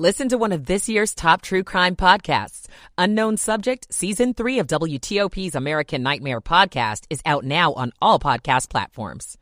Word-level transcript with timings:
Listen 0.00 0.30
to 0.30 0.38
one 0.38 0.52
of 0.52 0.64
this 0.64 0.88
year's 0.88 1.14
top 1.14 1.42
true 1.42 1.62
crime 1.62 1.94
podcasts. 1.94 2.68
Unknown 2.96 3.36
Subject, 3.36 3.86
Season 3.92 4.32
3 4.32 4.60
of 4.60 4.66
WTOP's 4.66 5.54
American 5.54 6.02
Nightmare 6.02 6.40
podcast 6.40 7.04
is 7.10 7.20
out 7.26 7.44
now 7.44 7.74
on 7.74 7.92
all 8.00 8.18
podcast 8.18 8.70
platforms. 8.70 9.36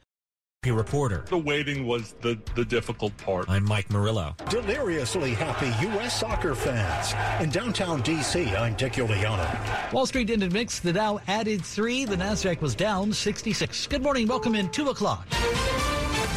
Reporter. 0.66 1.24
The 1.29 1.38
waiting 1.38 1.86
was 1.86 2.16
the, 2.22 2.36
the 2.56 2.64
difficult 2.64 3.16
part. 3.18 3.48
I'm 3.48 3.64
Mike 3.64 3.88
Murillo. 3.88 4.34
Deliriously 4.50 5.32
happy 5.32 5.72
U.S. 5.86 6.18
soccer 6.18 6.57
fans. 6.57 7.14
In 7.40 7.50
downtown 7.50 8.02
D.C., 8.02 8.45
I'm 8.56 8.75
Dick 8.75 8.95
Uliano. 8.95 9.93
Wall 9.93 10.06
Street 10.06 10.29
ended 10.29 10.52
mixed. 10.52 10.82
The 10.82 10.93
Dow 10.93 11.20
added 11.29 11.64
three. 11.64 12.04
The 12.04 12.16
Nasdaq 12.16 12.61
was 12.61 12.75
down 12.75 13.12
66. 13.12 13.86
Good 13.86 14.02
morning. 14.02 14.27
Welcome 14.27 14.56
in 14.56 14.68
2 14.70 14.88
o'clock. 14.88 15.25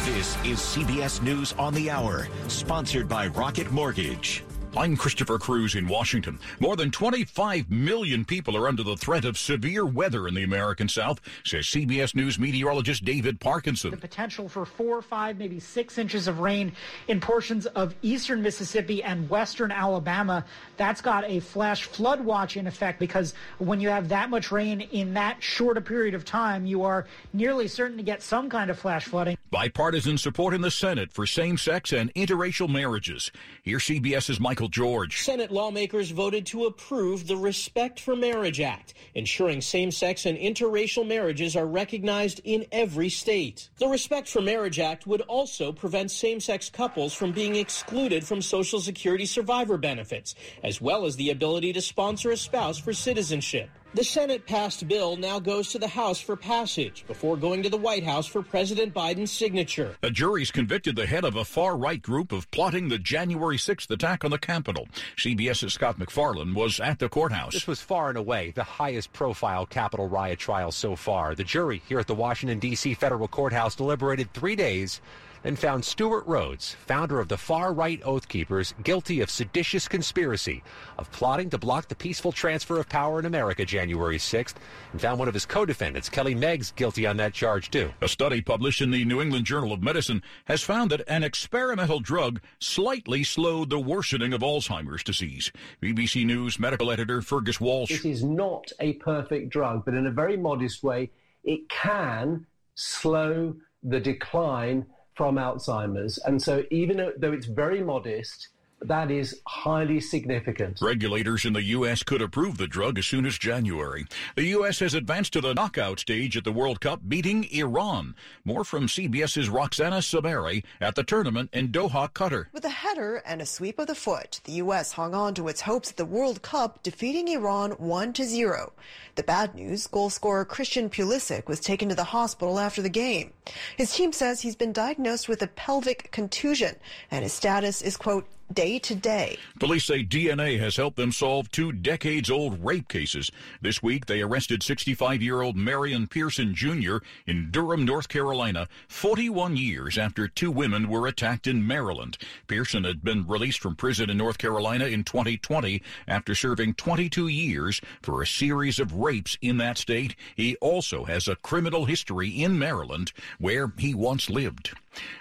This 0.04 0.36
is 0.44 0.58
CBS 0.58 1.22
News 1.22 1.54
on 1.60 1.72
the 1.74 1.88
Hour, 1.88 2.26
sponsored 2.48 3.08
by 3.08 3.28
Rocket 3.28 3.70
Mortgage. 3.70 4.42
I'm 4.74 4.96
Christopher 4.96 5.38
Cruz 5.38 5.74
in 5.74 5.86
Washington. 5.86 6.38
More 6.58 6.76
than 6.76 6.90
25 6.90 7.70
million 7.70 8.24
people 8.24 8.56
are 8.56 8.66
under 8.66 8.82
the 8.82 8.96
threat 8.96 9.26
of 9.26 9.36
severe 9.36 9.84
weather 9.84 10.26
in 10.26 10.34
the 10.34 10.44
American 10.44 10.88
South, 10.88 11.20
says 11.44 11.66
CBS 11.66 12.16
News 12.16 12.38
meteorologist 12.38 13.04
David 13.04 13.38
Parkinson. 13.38 13.90
The 13.90 13.98
potential 13.98 14.48
for 14.48 14.64
four, 14.64 15.02
five, 15.02 15.38
maybe 15.38 15.60
six 15.60 15.98
inches 15.98 16.26
of 16.26 16.40
rain 16.40 16.72
in 17.06 17.20
portions 17.20 17.66
of 17.66 17.94
eastern 18.00 18.40
Mississippi 18.42 19.02
and 19.02 19.28
western 19.28 19.70
Alabama. 19.70 20.44
That's 20.82 21.00
got 21.00 21.22
a 21.30 21.38
flash 21.38 21.84
flood 21.84 22.22
watch 22.22 22.56
in 22.56 22.66
effect 22.66 22.98
because 22.98 23.34
when 23.58 23.80
you 23.80 23.88
have 23.90 24.08
that 24.08 24.30
much 24.30 24.50
rain 24.50 24.80
in 24.80 25.14
that 25.14 25.40
short 25.40 25.78
a 25.78 25.80
period 25.80 26.12
of 26.12 26.24
time, 26.24 26.66
you 26.66 26.82
are 26.82 27.06
nearly 27.32 27.68
certain 27.68 27.98
to 27.98 28.02
get 28.02 28.20
some 28.20 28.50
kind 28.50 28.68
of 28.68 28.80
flash 28.80 29.04
flooding. 29.04 29.38
Bipartisan 29.52 30.18
support 30.18 30.54
in 30.54 30.60
the 30.60 30.72
Senate 30.72 31.12
for 31.12 31.24
same 31.24 31.56
sex 31.56 31.92
and 31.92 32.12
interracial 32.14 32.68
marriages. 32.68 33.30
Here, 33.62 33.78
CBS's 33.78 34.40
Michael 34.40 34.66
George. 34.66 35.22
Senate 35.22 35.52
lawmakers 35.52 36.10
voted 36.10 36.46
to 36.46 36.64
approve 36.64 37.28
the 37.28 37.36
Respect 37.36 38.00
for 38.00 38.16
Marriage 38.16 38.60
Act, 38.60 38.94
ensuring 39.14 39.60
same 39.60 39.92
sex 39.92 40.26
and 40.26 40.36
interracial 40.36 41.06
marriages 41.06 41.54
are 41.54 41.66
recognized 41.66 42.40
in 42.42 42.66
every 42.72 43.08
state. 43.08 43.68
The 43.76 43.86
Respect 43.86 44.26
for 44.26 44.40
Marriage 44.40 44.80
Act 44.80 45.06
would 45.06 45.20
also 45.20 45.70
prevent 45.70 46.10
same 46.10 46.40
sex 46.40 46.68
couples 46.70 47.14
from 47.14 47.30
being 47.30 47.54
excluded 47.54 48.26
from 48.26 48.42
Social 48.42 48.80
Security 48.80 49.26
survivor 49.26 49.76
benefits, 49.76 50.34
as 50.64 50.71
well 50.80 51.04
as 51.04 51.16
the 51.16 51.30
ability 51.30 51.72
to 51.72 51.80
sponsor 51.80 52.30
a 52.30 52.36
spouse 52.36 52.78
for 52.78 52.92
citizenship. 52.92 53.68
The 53.94 54.04
Senate 54.04 54.46
passed 54.46 54.88
bill 54.88 55.16
now 55.16 55.38
goes 55.38 55.68
to 55.68 55.78
the 55.78 55.86
House 55.86 56.18
for 56.18 56.34
passage 56.34 57.04
before 57.06 57.36
going 57.36 57.62
to 57.62 57.68
the 57.68 57.76
White 57.76 58.04
House 58.04 58.26
for 58.26 58.42
President 58.42 58.94
Biden's 58.94 59.30
signature. 59.30 59.96
A 60.02 60.10
jury's 60.10 60.50
convicted 60.50 60.96
the 60.96 61.04
head 61.04 61.26
of 61.26 61.36
a 61.36 61.44
far 61.44 61.76
right 61.76 62.00
group 62.00 62.32
of 62.32 62.50
plotting 62.50 62.88
the 62.88 62.98
January 62.98 63.58
6th 63.58 63.90
attack 63.90 64.24
on 64.24 64.30
the 64.30 64.38
Capitol. 64.38 64.88
CBS's 65.18 65.74
Scott 65.74 65.98
MacFarlane 65.98 66.54
was 66.54 66.80
at 66.80 67.00
the 67.00 67.10
courthouse. 67.10 67.52
This 67.52 67.66
was 67.66 67.82
far 67.82 68.08
and 68.08 68.16
away 68.16 68.52
the 68.52 68.64
highest 68.64 69.12
profile 69.12 69.66
Capitol 69.66 70.08
riot 70.08 70.38
trial 70.38 70.72
so 70.72 70.96
far. 70.96 71.34
The 71.34 71.44
jury 71.44 71.82
here 71.86 71.98
at 71.98 72.06
the 72.06 72.14
Washington, 72.14 72.60
D.C. 72.60 72.94
federal 72.94 73.28
courthouse 73.28 73.74
deliberated 73.74 74.32
three 74.32 74.56
days 74.56 75.02
and 75.44 75.58
found 75.58 75.84
Stewart 75.84 76.26
Rhodes, 76.26 76.76
founder 76.86 77.20
of 77.20 77.28
the 77.28 77.36
far 77.36 77.72
right 77.72 78.00
Oath 78.04 78.28
Keepers, 78.28 78.74
guilty 78.82 79.20
of 79.20 79.30
seditious 79.30 79.88
conspiracy 79.88 80.62
of 80.98 81.10
plotting 81.12 81.50
to 81.50 81.58
block 81.58 81.88
the 81.88 81.94
peaceful 81.94 82.32
transfer 82.32 82.78
of 82.78 82.88
power 82.88 83.18
in 83.18 83.26
America 83.26 83.64
January 83.64 84.18
6th, 84.18 84.54
and 84.92 85.00
found 85.00 85.18
one 85.18 85.28
of 85.28 85.34
his 85.34 85.46
co 85.46 85.64
defendants, 85.64 86.08
Kelly 86.08 86.34
Meggs, 86.34 86.72
guilty 86.72 87.06
on 87.06 87.16
that 87.16 87.34
charge, 87.34 87.70
too. 87.70 87.92
A 88.00 88.08
study 88.08 88.40
published 88.40 88.80
in 88.80 88.90
the 88.90 89.04
New 89.04 89.20
England 89.20 89.46
Journal 89.46 89.72
of 89.72 89.82
Medicine 89.82 90.22
has 90.44 90.62
found 90.62 90.90
that 90.90 91.02
an 91.08 91.24
experimental 91.24 92.00
drug 92.00 92.40
slightly 92.58 93.24
slowed 93.24 93.70
the 93.70 93.80
worsening 93.80 94.32
of 94.32 94.42
Alzheimer's 94.42 95.02
disease. 95.02 95.50
BBC 95.82 96.24
News 96.24 96.58
medical 96.58 96.90
editor 96.90 97.22
Fergus 97.22 97.60
Walsh. 97.60 97.90
This 97.90 98.04
is 98.04 98.24
not 98.24 98.70
a 98.80 98.94
perfect 98.94 99.50
drug, 99.50 99.84
but 99.84 99.94
in 99.94 100.06
a 100.06 100.10
very 100.10 100.36
modest 100.36 100.82
way, 100.82 101.10
it 101.44 101.68
can 101.68 102.46
slow 102.74 103.54
the 103.82 104.00
decline 104.00 104.86
from 105.14 105.36
Alzheimer's. 105.36 106.18
And 106.18 106.40
so, 106.42 106.64
even 106.70 106.96
though 107.18 107.32
it's 107.32 107.46
very 107.46 107.82
modest, 107.82 108.48
that 108.84 109.10
is 109.10 109.40
highly 109.46 110.00
significant. 110.00 110.78
Regulators 110.80 111.44
in 111.44 111.52
the 111.52 111.62
U.S. 111.62 112.02
could 112.02 112.22
approve 112.22 112.58
the 112.58 112.66
drug 112.66 112.98
as 112.98 113.06
soon 113.06 113.26
as 113.26 113.38
January. 113.38 114.06
The 114.36 114.44
U.S. 114.44 114.80
has 114.80 114.94
advanced 114.94 115.32
to 115.34 115.40
the 115.40 115.54
knockout 115.54 116.00
stage 116.00 116.36
at 116.36 116.44
the 116.44 116.52
World 116.52 116.80
Cup, 116.80 117.00
beating 117.08 117.44
Iran. 117.52 118.14
More 118.44 118.64
from 118.64 118.86
CBS's 118.86 119.48
Roxana 119.48 119.98
Saberi 119.98 120.64
at 120.80 120.94
the 120.94 121.04
tournament 121.04 121.50
in 121.52 121.68
Doha, 121.68 122.12
Qatar. 122.12 122.46
With 122.52 122.64
a 122.64 122.70
header 122.70 123.22
and 123.24 123.40
a 123.40 123.46
sweep 123.46 123.78
of 123.78 123.86
the 123.86 123.94
foot, 123.94 124.40
the 124.44 124.52
U.S. 124.52 124.92
hung 124.92 125.14
on 125.14 125.34
to 125.34 125.48
its 125.48 125.62
hopes 125.62 125.90
at 125.90 125.96
the 125.96 126.04
World 126.04 126.42
Cup, 126.42 126.82
defeating 126.82 127.28
Iran 127.28 127.72
1 127.72 128.12
to 128.14 128.24
0. 128.24 128.72
The 129.14 129.22
bad 129.22 129.54
news 129.54 129.86
goal 129.86 130.10
scorer 130.10 130.44
Christian 130.44 130.88
Pulisic 130.88 131.46
was 131.46 131.60
taken 131.60 131.88
to 131.88 131.94
the 131.94 132.04
hospital 132.04 132.58
after 132.58 132.80
the 132.80 132.88
game. 132.88 133.32
His 133.76 133.94
team 133.94 134.12
says 134.12 134.40
he's 134.40 134.56
been 134.56 134.72
diagnosed 134.72 135.28
with 135.28 135.42
a 135.42 135.48
pelvic 135.48 136.10
contusion, 136.10 136.76
and 137.10 137.22
his 137.22 137.32
status 137.32 137.82
is, 137.82 137.96
quote, 137.96 138.26
day 138.52 138.78
to 138.78 138.94
day. 138.94 139.38
Police 139.58 139.84
say 139.84 140.04
DNA 140.04 140.58
has 140.58 140.76
helped 140.76 140.96
them 140.96 141.12
solve 141.12 141.50
two 141.50 141.72
decades 141.72 142.30
old 142.30 142.64
rape 142.64 142.88
cases. 142.88 143.30
This 143.60 143.82
week, 143.82 144.06
they 144.06 144.20
arrested 144.20 144.62
65 144.62 145.22
year 145.22 145.42
old 145.42 145.56
Marion 145.56 146.06
Pearson 146.06 146.54
Jr. 146.54 146.98
in 147.26 147.50
Durham, 147.50 147.84
North 147.84 148.08
Carolina, 148.08 148.68
41 148.88 149.56
years 149.56 149.98
after 149.98 150.28
two 150.28 150.50
women 150.50 150.88
were 150.88 151.06
attacked 151.06 151.46
in 151.46 151.66
Maryland. 151.66 152.18
Pearson 152.46 152.84
had 152.84 153.02
been 153.02 153.26
released 153.26 153.60
from 153.60 153.76
prison 153.76 154.10
in 154.10 154.18
North 154.18 154.38
Carolina 154.38 154.86
in 154.86 155.04
2020 155.04 155.82
after 156.06 156.34
serving 156.34 156.74
22 156.74 157.28
years 157.28 157.80
for 158.02 158.22
a 158.22 158.26
series 158.26 158.78
of 158.78 158.94
rapes 158.94 159.36
in 159.40 159.56
that 159.58 159.78
state. 159.78 160.14
He 160.36 160.56
also 160.56 161.04
has 161.04 161.28
a 161.28 161.36
criminal 161.36 161.84
history 161.84 162.28
in 162.28 162.58
Maryland 162.58 163.12
where 163.38 163.72
he 163.78 163.94
once 163.94 164.28
lived. 164.28 164.72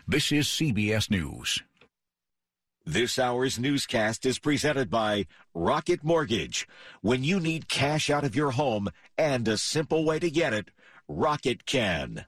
This 0.08 0.32
is 0.32 0.48
CBS 0.48 1.10
News. 1.10 1.62
This 2.92 3.18
hour's 3.18 3.58
newscast 3.58 4.26
is 4.26 4.38
presented 4.38 4.90
by 4.90 5.26
Rocket 5.54 6.04
Mortgage. 6.04 6.68
When 7.00 7.24
you 7.24 7.40
need 7.40 7.70
cash 7.70 8.10
out 8.10 8.26
of 8.26 8.36
your 8.36 8.52
home 8.52 8.90
and 9.18 9.48
a 9.48 9.58
simple 9.58 10.04
way 10.04 10.20
to 10.20 10.30
get 10.30 10.52
it, 10.52 10.72
Rocket 11.08 11.66
can. 11.66 12.26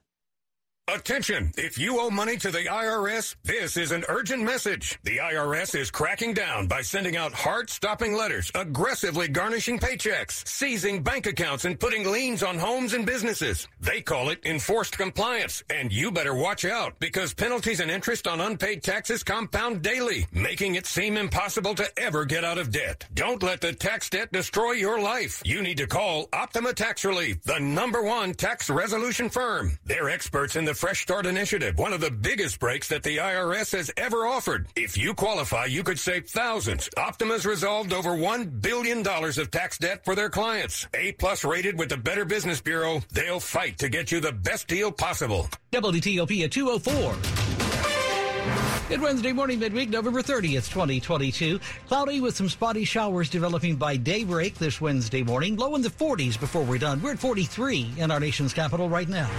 Attention! 0.88 1.50
If 1.56 1.78
you 1.78 1.98
owe 1.98 2.10
money 2.10 2.36
to 2.36 2.50
the 2.50 2.66
IRS, 2.66 3.36
this 3.42 3.78
is 3.78 3.90
an 3.90 4.04
urgent 4.06 4.42
message. 4.42 4.98
The 5.02 5.16
IRS 5.16 5.74
is 5.74 5.90
cracking 5.90 6.34
down 6.34 6.66
by 6.66 6.82
sending 6.82 7.16
out 7.16 7.32
heart-stopping 7.32 8.14
letters, 8.14 8.52
aggressively 8.54 9.28
garnishing 9.28 9.78
paychecks, 9.78 10.46
seizing 10.46 11.02
bank 11.02 11.24
accounts, 11.24 11.64
and 11.64 11.80
putting 11.80 12.06
liens 12.06 12.42
on 12.42 12.58
homes 12.58 12.92
and 12.92 13.06
businesses. 13.06 13.66
They 13.80 14.02
call 14.02 14.28
it 14.28 14.44
enforced 14.44 14.98
compliance, 14.98 15.64
and 15.70 15.90
you 15.90 16.10
better 16.12 16.34
watch 16.34 16.66
out 16.66 17.00
because 17.00 17.32
penalties 17.32 17.80
and 17.80 17.90
interest 17.90 18.26
on 18.26 18.42
unpaid 18.42 18.82
taxes 18.82 19.22
compound 19.22 19.80
daily, 19.80 20.26
making 20.32 20.74
it 20.74 20.86
seem 20.86 21.16
impossible 21.16 21.74
to 21.76 21.98
ever 21.98 22.26
get 22.26 22.44
out 22.44 22.58
of 22.58 22.70
debt. 22.70 23.06
Don't 23.14 23.42
let 23.42 23.62
the 23.62 23.72
tax 23.72 24.10
debt 24.10 24.32
destroy 24.32 24.72
your 24.72 25.00
life. 25.00 25.40
You 25.46 25.62
need 25.62 25.78
to 25.78 25.86
call 25.86 26.28
Optima 26.34 26.74
Tax 26.74 27.06
Relief, 27.06 27.42
the 27.44 27.58
number 27.58 28.02
one 28.02 28.34
tax 28.34 28.68
resolution 28.68 29.30
firm. 29.30 29.78
They're 29.86 30.10
experts 30.10 30.56
in 30.56 30.66
the 30.66 30.73
Fresh 30.74 31.02
Start 31.02 31.26
Initiative, 31.26 31.78
one 31.78 31.92
of 31.92 32.00
the 32.00 32.10
biggest 32.10 32.58
breaks 32.60 32.88
that 32.88 33.02
the 33.02 33.18
IRS 33.18 33.72
has 33.72 33.90
ever 33.96 34.26
offered. 34.26 34.66
If 34.76 34.96
you 34.96 35.14
qualify, 35.14 35.66
you 35.66 35.82
could 35.82 35.98
save 35.98 36.28
thousands. 36.28 36.90
Optima's 36.96 37.46
resolved 37.46 37.92
over 37.92 38.10
$1 38.10 38.60
billion 38.60 39.06
of 39.06 39.50
tax 39.50 39.78
debt 39.78 40.04
for 40.04 40.14
their 40.14 40.30
clients. 40.30 40.86
A 40.94 41.12
plus 41.12 41.44
rated 41.44 41.78
with 41.78 41.88
the 41.88 41.96
Better 41.96 42.24
Business 42.24 42.60
Bureau, 42.60 43.00
they'll 43.12 43.40
fight 43.40 43.78
to 43.78 43.88
get 43.88 44.12
you 44.12 44.20
the 44.20 44.32
best 44.32 44.68
deal 44.68 44.90
possible. 44.92 45.48
WTOP 45.72 46.44
at 46.44 46.52
204. 46.52 47.16
Good 48.88 49.00
Wednesday 49.00 49.32
morning, 49.32 49.58
midweek, 49.58 49.88
November 49.88 50.20
30th, 50.20 50.70
2022. 50.70 51.58
Cloudy 51.88 52.20
with 52.20 52.36
some 52.36 52.50
spotty 52.50 52.84
showers 52.84 53.30
developing 53.30 53.76
by 53.76 53.96
daybreak 53.96 54.56
this 54.56 54.80
Wednesday 54.80 55.22
morning. 55.22 55.56
Low 55.56 55.74
in 55.74 55.80
the 55.80 55.88
40s 55.88 56.38
before 56.38 56.62
we're 56.62 56.78
done. 56.78 57.00
We're 57.00 57.12
at 57.12 57.18
43 57.18 57.94
in 57.96 58.10
our 58.10 58.20
nation's 58.20 58.52
capital 58.52 58.90
right 58.90 59.08
now. 59.08 59.30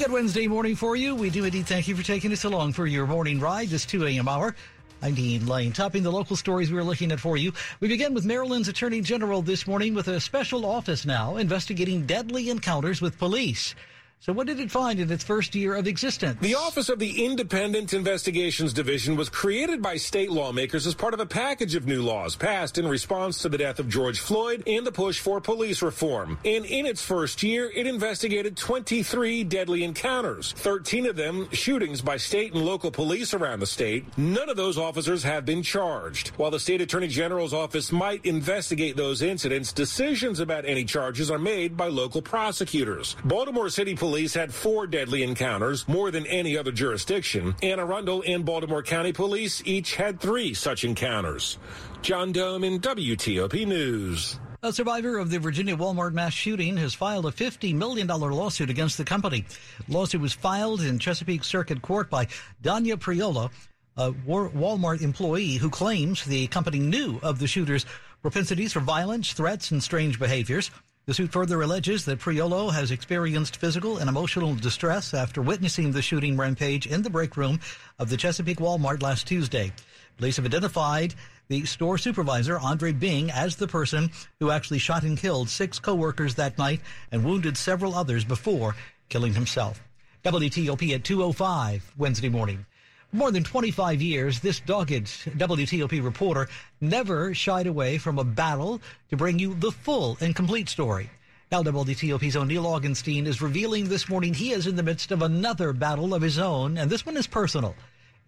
Good 0.00 0.12
Wednesday 0.12 0.46
morning 0.46 0.76
for 0.76 0.96
you. 0.96 1.14
We 1.14 1.28
do 1.28 1.44
indeed 1.44 1.66
thank 1.66 1.86
you 1.86 1.94
for 1.94 2.02
taking 2.02 2.32
us 2.32 2.44
along 2.44 2.72
for 2.72 2.86
your 2.86 3.06
morning 3.06 3.38
ride 3.38 3.68
this 3.68 3.84
2 3.84 4.06
a.m. 4.06 4.28
hour. 4.28 4.56
I'm 5.02 5.12
Dean 5.12 5.46
Lane. 5.46 5.72
Topping 5.72 6.02
the 6.02 6.10
local 6.10 6.36
stories 6.36 6.72
we're 6.72 6.82
looking 6.82 7.12
at 7.12 7.20
for 7.20 7.36
you. 7.36 7.52
We 7.80 7.88
begin 7.88 8.14
with 8.14 8.24
Maryland's 8.24 8.68
Attorney 8.68 9.02
General 9.02 9.42
this 9.42 9.66
morning 9.66 9.92
with 9.92 10.08
a 10.08 10.18
special 10.18 10.64
office 10.64 11.04
now 11.04 11.36
investigating 11.36 12.06
deadly 12.06 12.48
encounters 12.48 13.02
with 13.02 13.18
police. 13.18 13.74
So, 14.22 14.34
what 14.34 14.46
did 14.46 14.60
it 14.60 14.70
find 14.70 15.00
in 15.00 15.10
its 15.10 15.24
first 15.24 15.54
year 15.54 15.74
of 15.74 15.86
existence? 15.86 16.38
The 16.42 16.54
Office 16.54 16.90
of 16.90 16.98
the 16.98 17.24
Independent 17.24 17.94
Investigations 17.94 18.74
Division 18.74 19.16
was 19.16 19.30
created 19.30 19.80
by 19.80 19.96
state 19.96 20.30
lawmakers 20.30 20.86
as 20.86 20.94
part 20.94 21.14
of 21.14 21.20
a 21.20 21.26
package 21.26 21.74
of 21.74 21.86
new 21.86 22.02
laws 22.02 22.36
passed 22.36 22.76
in 22.76 22.86
response 22.86 23.38
to 23.38 23.48
the 23.48 23.56
death 23.56 23.78
of 23.78 23.88
George 23.88 24.20
Floyd 24.20 24.62
and 24.66 24.86
the 24.86 24.92
push 24.92 25.18
for 25.18 25.40
police 25.40 25.80
reform. 25.80 26.38
And 26.44 26.66
in 26.66 26.84
its 26.84 27.02
first 27.02 27.42
year, 27.42 27.72
it 27.74 27.86
investigated 27.86 28.58
23 28.58 29.42
deadly 29.44 29.84
encounters, 29.84 30.52
13 30.52 31.06
of 31.06 31.16
them 31.16 31.48
shootings 31.52 32.02
by 32.02 32.18
state 32.18 32.52
and 32.52 32.62
local 32.62 32.90
police 32.90 33.32
around 33.32 33.60
the 33.60 33.66
state. 33.66 34.04
None 34.18 34.50
of 34.50 34.56
those 34.58 34.76
officers 34.76 35.22
have 35.22 35.46
been 35.46 35.62
charged. 35.62 36.28
While 36.36 36.50
the 36.50 36.60
state 36.60 36.82
attorney 36.82 37.08
general's 37.08 37.54
office 37.54 37.90
might 37.90 38.26
investigate 38.26 38.98
those 38.98 39.22
incidents, 39.22 39.72
decisions 39.72 40.40
about 40.40 40.66
any 40.66 40.84
charges 40.84 41.30
are 41.30 41.38
made 41.38 41.74
by 41.74 41.88
local 41.88 42.20
prosecutors. 42.20 43.16
Baltimore 43.24 43.70
City 43.70 43.94
Police 43.94 44.09
police 44.10 44.34
had 44.34 44.52
four 44.52 44.88
deadly 44.88 45.22
encounters, 45.22 45.86
more 45.86 46.10
than 46.10 46.26
any 46.26 46.58
other 46.58 46.72
jurisdiction. 46.72 47.54
Anne 47.62 47.78
Arundel 47.78 48.24
and 48.26 48.44
Baltimore 48.44 48.82
County 48.82 49.12
Police 49.12 49.62
each 49.64 49.94
had 49.94 50.18
three 50.18 50.52
such 50.52 50.82
encounters. 50.82 51.58
John 52.02 52.32
Domen 52.32 52.80
WTOP 52.80 53.64
News. 53.68 54.36
A 54.64 54.72
survivor 54.72 55.16
of 55.16 55.30
the 55.30 55.38
Virginia 55.38 55.76
Walmart 55.76 56.12
mass 56.12 56.32
shooting 56.32 56.76
has 56.78 56.92
filed 56.92 57.24
a 57.24 57.30
$50 57.30 57.72
million 57.72 58.08
lawsuit 58.08 58.68
against 58.68 58.98
the 58.98 59.04
company. 59.04 59.44
Lawsuit 59.86 60.20
was 60.20 60.32
filed 60.32 60.80
in 60.80 60.98
Chesapeake 60.98 61.44
Circuit 61.44 61.80
Court 61.80 62.10
by 62.10 62.26
Donya 62.64 62.98
Prioleau, 62.98 63.48
a 63.96 64.10
Walmart 64.10 65.02
employee 65.02 65.54
who 65.54 65.70
claims 65.70 66.24
the 66.24 66.48
company 66.48 66.80
knew 66.80 67.20
of 67.22 67.38
the 67.38 67.46
shooter's 67.46 67.86
propensities 68.22 68.72
for 68.72 68.80
violence, 68.80 69.32
threats, 69.34 69.70
and 69.70 69.80
strange 69.80 70.18
behaviors. 70.18 70.72
The 71.06 71.14
suit 71.14 71.32
further 71.32 71.62
alleges 71.62 72.04
that 72.04 72.18
Prioleau 72.18 72.68
has 72.68 72.90
experienced 72.90 73.56
physical 73.56 73.96
and 73.96 74.08
emotional 74.08 74.54
distress 74.54 75.14
after 75.14 75.40
witnessing 75.40 75.90
the 75.90 76.02
shooting 76.02 76.36
rampage 76.36 76.86
in 76.86 77.02
the 77.02 77.08
break 77.10 77.38
room 77.38 77.58
of 77.98 78.10
the 78.10 78.18
Chesapeake 78.18 78.58
Walmart 78.58 79.02
last 79.02 79.26
Tuesday. 79.26 79.72
Police 80.18 80.36
have 80.36 80.44
identified 80.44 81.14
the 81.48 81.64
store 81.64 81.96
supervisor, 81.96 82.58
Andre 82.58 82.92
Bing, 82.92 83.30
as 83.30 83.56
the 83.56 83.66
person 83.66 84.10
who 84.38 84.50
actually 84.50 84.78
shot 84.78 85.02
and 85.02 85.16
killed 85.16 85.48
six 85.48 85.78
coworkers 85.78 86.34
that 86.34 86.58
night 86.58 86.82
and 87.10 87.24
wounded 87.24 87.56
several 87.56 87.94
others 87.94 88.24
before 88.24 88.76
killing 89.08 89.32
himself. 89.32 89.82
WTOP 90.22 90.94
at 90.94 91.02
205 91.02 91.92
Wednesday 91.96 92.28
morning 92.28 92.66
more 93.12 93.30
than 93.30 93.44
25 93.44 94.00
years, 94.00 94.40
this 94.40 94.60
dogged 94.60 95.06
WTOP 95.36 96.02
reporter 96.02 96.48
never 96.80 97.34
shied 97.34 97.66
away 97.66 97.98
from 97.98 98.18
a 98.18 98.24
battle 98.24 98.80
to 99.10 99.16
bring 99.16 99.38
you 99.38 99.54
the 99.54 99.72
full 99.72 100.16
and 100.20 100.34
complete 100.34 100.68
story. 100.68 101.10
Now, 101.50 101.62
WTOP's 101.62 102.36
own 102.36 102.48
Neil 102.48 102.64
Augenstein 102.64 103.26
is 103.26 103.42
revealing 103.42 103.88
this 103.88 104.08
morning 104.08 104.34
he 104.34 104.52
is 104.52 104.66
in 104.66 104.76
the 104.76 104.84
midst 104.84 105.10
of 105.10 105.22
another 105.22 105.72
battle 105.72 106.14
of 106.14 106.22
his 106.22 106.38
own, 106.38 106.78
and 106.78 106.88
this 106.88 107.04
one 107.04 107.16
is 107.16 107.26
personal. 107.26 107.74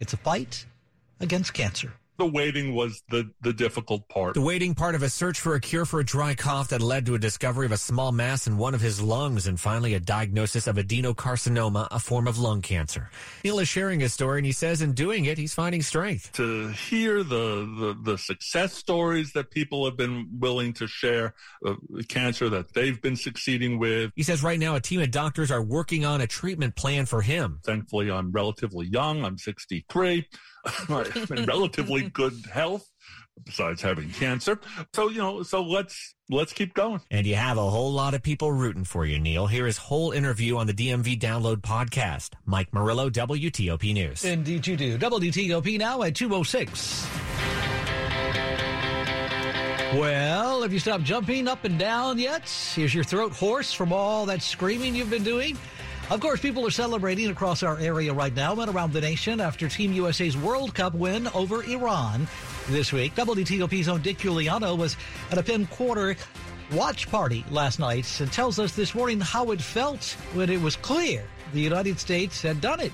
It's 0.00 0.12
a 0.12 0.16
fight 0.16 0.66
against 1.20 1.54
cancer 1.54 1.92
the 2.18 2.26
waiting 2.26 2.74
was 2.74 3.02
the, 3.10 3.30
the 3.40 3.52
difficult 3.52 4.08
part. 4.08 4.34
The 4.34 4.40
waiting 4.40 4.74
part 4.74 4.94
of 4.94 5.02
a 5.02 5.08
search 5.08 5.40
for 5.40 5.54
a 5.54 5.60
cure 5.60 5.84
for 5.84 6.00
a 6.00 6.04
dry 6.04 6.34
cough 6.34 6.68
that 6.68 6.82
led 6.82 7.06
to 7.06 7.14
a 7.14 7.18
discovery 7.18 7.66
of 7.66 7.72
a 7.72 7.76
small 7.76 8.12
mass 8.12 8.46
in 8.46 8.58
one 8.58 8.74
of 8.74 8.80
his 8.80 9.00
lungs 9.00 9.46
and 9.46 9.58
finally 9.58 9.94
a 9.94 10.00
diagnosis 10.00 10.66
of 10.66 10.76
adenocarcinoma, 10.76 11.88
a 11.90 11.98
form 11.98 12.28
of 12.28 12.38
lung 12.38 12.60
cancer. 12.60 13.10
Neil 13.44 13.58
is 13.58 13.68
sharing 13.68 14.00
his 14.00 14.12
story 14.12 14.38
and 14.38 14.46
he 14.46 14.52
says 14.52 14.82
in 14.82 14.92
doing 14.92 15.24
it, 15.24 15.38
he's 15.38 15.54
finding 15.54 15.82
strength. 15.82 16.32
To 16.32 16.68
hear 16.68 17.22
the, 17.22 17.94
the, 18.02 18.12
the 18.12 18.18
success 18.18 18.74
stories 18.74 19.32
that 19.32 19.50
people 19.50 19.84
have 19.84 19.96
been 19.96 20.28
willing 20.38 20.72
to 20.74 20.86
share, 20.86 21.34
of 21.64 21.78
cancer 22.08 22.48
that 22.50 22.74
they've 22.74 23.00
been 23.00 23.16
succeeding 23.16 23.78
with. 23.78 24.12
He 24.14 24.22
says 24.22 24.42
right 24.42 24.58
now 24.58 24.74
a 24.74 24.80
team 24.80 25.00
of 25.00 25.10
doctors 25.10 25.50
are 25.50 25.62
working 25.62 26.04
on 26.04 26.20
a 26.20 26.26
treatment 26.26 26.76
plan 26.76 27.06
for 27.06 27.22
him. 27.22 27.60
Thankfully, 27.64 28.10
I'm 28.10 28.32
relatively 28.32 28.86
young. 28.86 29.24
I'm 29.24 29.38
63. 29.38 30.28
in 31.30 31.44
relatively 31.46 32.08
good 32.10 32.34
health 32.52 32.88
besides 33.44 33.82
having 33.82 34.10
cancer. 34.10 34.60
So, 34.94 35.08
you 35.08 35.18
know, 35.18 35.42
so 35.42 35.62
let's 35.62 36.14
let's 36.30 36.52
keep 36.52 36.74
going. 36.74 37.00
And 37.10 37.26
you 37.26 37.34
have 37.34 37.56
a 37.56 37.70
whole 37.70 37.92
lot 37.92 38.14
of 38.14 38.22
people 38.22 38.52
rooting 38.52 38.84
for 38.84 39.04
you, 39.04 39.18
Neil. 39.18 39.46
Here 39.46 39.66
is 39.66 39.76
whole 39.76 40.12
interview 40.12 40.56
on 40.56 40.66
the 40.66 40.74
DMV 40.74 41.18
Download 41.18 41.56
podcast. 41.56 42.34
Mike 42.44 42.72
Murillo, 42.72 43.10
WTOP 43.10 43.94
News. 43.94 44.24
Indeed 44.24 44.66
you 44.66 44.76
do. 44.76 44.98
WTOP 44.98 45.78
now 45.78 46.02
at 46.02 46.14
206. 46.14 47.06
Well, 49.94 50.62
have 50.62 50.72
you 50.72 50.78
stopped 50.78 51.04
jumping 51.04 51.46
up 51.46 51.64
and 51.64 51.78
down 51.78 52.18
yet? 52.18 52.44
Is 52.78 52.94
your 52.94 53.04
throat 53.04 53.32
hoarse 53.32 53.74
from 53.74 53.92
all 53.92 54.24
that 54.24 54.40
screaming 54.40 54.94
you've 54.94 55.10
been 55.10 55.24
doing? 55.24 55.58
Of 56.12 56.20
course, 56.20 56.40
people 56.40 56.66
are 56.66 56.70
celebrating 56.70 57.30
across 57.30 57.62
our 57.62 57.78
area 57.78 58.12
right 58.12 58.34
now 58.34 58.54
and 58.60 58.70
around 58.70 58.92
the 58.92 59.00
nation 59.00 59.40
after 59.40 59.66
Team 59.66 59.94
USA's 59.94 60.36
World 60.36 60.74
Cup 60.74 60.92
win 60.92 61.26
over 61.28 61.64
Iran 61.64 62.28
this 62.68 62.92
week. 62.92 63.14
WTOP's 63.14 63.88
own 63.88 64.02
Dick 64.02 64.18
Uliano 64.18 64.76
was 64.76 64.98
at 65.30 65.38
a 65.38 65.42
Penn 65.42 65.64
Quarter 65.68 66.16
watch 66.70 67.10
party 67.10 67.46
last 67.50 67.78
night 67.78 68.20
and 68.20 68.30
tells 68.30 68.58
us 68.58 68.76
this 68.76 68.94
morning 68.94 69.20
how 69.20 69.52
it 69.52 69.62
felt 69.62 70.04
when 70.34 70.50
it 70.50 70.60
was 70.60 70.76
clear 70.76 71.24
the 71.52 71.60
United 71.60 71.98
States 71.98 72.42
had 72.42 72.60
done 72.60 72.80
it. 72.80 72.92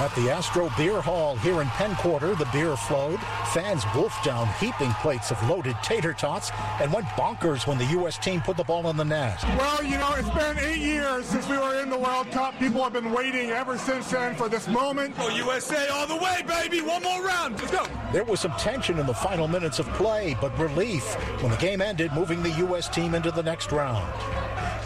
At 0.00 0.14
the 0.14 0.30
Astro 0.30 0.70
Beer 0.78 0.98
Hall 0.98 1.36
here 1.36 1.60
in 1.60 1.68
Penn 1.68 1.94
Quarter, 1.96 2.34
the 2.34 2.48
beer 2.54 2.74
flowed. 2.74 3.20
Fans 3.52 3.84
wolfed 3.94 4.24
down 4.24 4.48
heaping 4.58 4.90
plates 4.94 5.30
of 5.30 5.46
loaded 5.46 5.76
tater 5.82 6.14
tots 6.14 6.50
and 6.80 6.90
went 6.90 7.04
bonkers 7.08 7.66
when 7.66 7.76
the 7.76 7.84
U.S. 7.84 8.16
team 8.16 8.40
put 8.40 8.56
the 8.56 8.64
ball 8.64 8.88
in 8.88 8.96
the 8.96 9.04
net. 9.04 9.38
Well, 9.58 9.84
you 9.84 9.98
know, 9.98 10.14
it's 10.14 10.30
been 10.30 10.58
eight 10.58 10.78
years 10.78 11.26
since 11.26 11.46
we 11.50 11.58
were 11.58 11.82
in 11.82 11.90
the 11.90 11.98
World 11.98 12.30
Cup. 12.30 12.58
People 12.58 12.82
have 12.82 12.94
been 12.94 13.12
waiting 13.12 13.50
ever 13.50 13.76
since 13.76 14.10
then 14.10 14.34
for 14.36 14.48
this 14.48 14.66
moment. 14.68 15.14
Oh, 15.18 15.28
USA 15.28 15.88
all 15.88 16.06
the 16.06 16.16
way, 16.16 16.42
baby. 16.46 16.80
One 16.80 17.02
more 17.02 17.22
round. 17.22 17.58
Let's 17.58 17.70
go. 17.70 17.86
There 18.10 18.24
was 18.24 18.40
some 18.40 18.52
tension 18.52 18.98
in 18.98 19.06
the 19.06 19.12
final 19.12 19.48
minutes 19.48 19.80
of 19.80 19.86
play, 19.88 20.34
but 20.40 20.58
relief 20.58 21.04
when 21.42 21.50
the 21.50 21.58
game 21.58 21.82
ended, 21.82 22.10
moving 22.14 22.42
the 22.42 22.52
U.S. 22.52 22.88
team 22.88 23.14
into 23.14 23.30
the 23.30 23.42
next 23.42 23.70
round. 23.70 24.10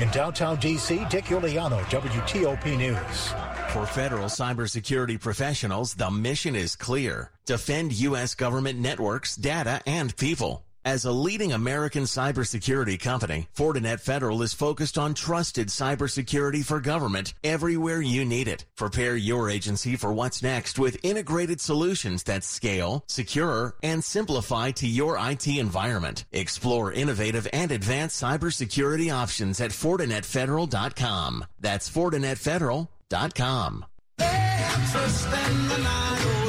In 0.00 0.11
downtown 0.11 0.56
D.C., 0.56 1.06
Dick 1.08 1.26
Uliano, 1.26 1.81
WTOP 1.85 2.76
News. 2.76 3.32
For 3.73 3.87
federal 3.87 4.25
cybersecurity 4.25 5.20
professionals, 5.20 5.94
the 5.94 6.11
mission 6.11 6.56
is 6.56 6.75
clear. 6.75 7.31
Defend 7.46 7.93
U.S. 7.93 8.35
government 8.35 8.81
networks, 8.81 9.37
data, 9.37 9.81
and 9.87 10.17
people. 10.17 10.64
As 10.87 11.07
a 11.07 11.13
leading 11.13 11.53
American 11.53 12.03
cybersecurity 12.03 13.01
company, 13.01 13.49
Fortinet 13.57 14.01
Federal 14.01 14.43
is 14.43 14.53
focused 14.53 14.99
on 14.99 15.15
trusted 15.15 15.69
cybersecurity 15.69 16.63
for 16.63 16.79
government 16.79 17.33
everywhere 17.43 18.03
you 18.03 18.27
need 18.27 18.49
it. 18.49 18.67
Prepare 18.77 19.17
your 19.17 19.49
agency 19.49 19.97
for 19.97 20.13
what's 20.13 20.43
next 20.43 20.79
with 20.79 21.03
integrated 21.03 21.59
solutions 21.59 22.25
that 22.25 22.45
scale, 22.45 23.03
secure, 23.07 23.77
and 23.83 24.05
simplify 24.05 24.73
to 24.73 24.87
your 24.87 25.17
IT 25.19 25.47
environment. 25.47 26.27
Explore 26.33 26.93
innovative 26.93 27.49
and 27.51 27.73
advanced 27.73 28.23
cybersecurity 28.23 29.11
options 29.11 29.63
at 29.63 29.71
FortinetFederal.com. 29.71 31.47
That's 31.61 31.89
FortinetFederal.com. 31.89 33.87
You're 36.25 36.44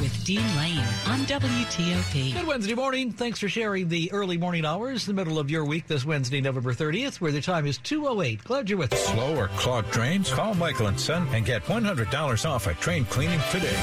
with 0.00 0.24
Dean 0.24 0.56
Lane 0.56 0.78
on 1.06 1.20
WTOP. 1.20 2.34
Good 2.34 2.46
Wednesday 2.46 2.74
morning. 2.74 3.12
Thanks 3.12 3.38
for 3.38 3.48
sharing 3.48 3.88
the 3.88 4.10
early 4.12 4.38
morning 4.38 4.64
hours, 4.64 5.04
the 5.06 5.12
middle 5.12 5.38
of 5.38 5.50
your 5.50 5.64
week 5.64 5.86
this 5.86 6.04
Wednesday, 6.04 6.40
November 6.40 6.72
30th, 6.72 7.20
where 7.20 7.32
the 7.32 7.40
time 7.40 7.66
is 7.66 7.78
2.08. 7.78 8.42
Glad 8.44 8.70
you're 8.70 8.78
with 8.78 8.92
us. 8.92 9.04
Slow 9.06 9.36
or 9.36 9.48
clogged 9.48 9.90
drains? 9.90 10.32
Call 10.32 10.54
Michael 10.54 10.92
& 10.92 10.98
Son 10.98 11.28
and 11.32 11.44
get 11.44 11.64
$100 11.64 12.48
off 12.48 12.66
a 12.66 12.74
train 12.74 13.04
cleaning 13.04 13.40
today. 13.50 13.76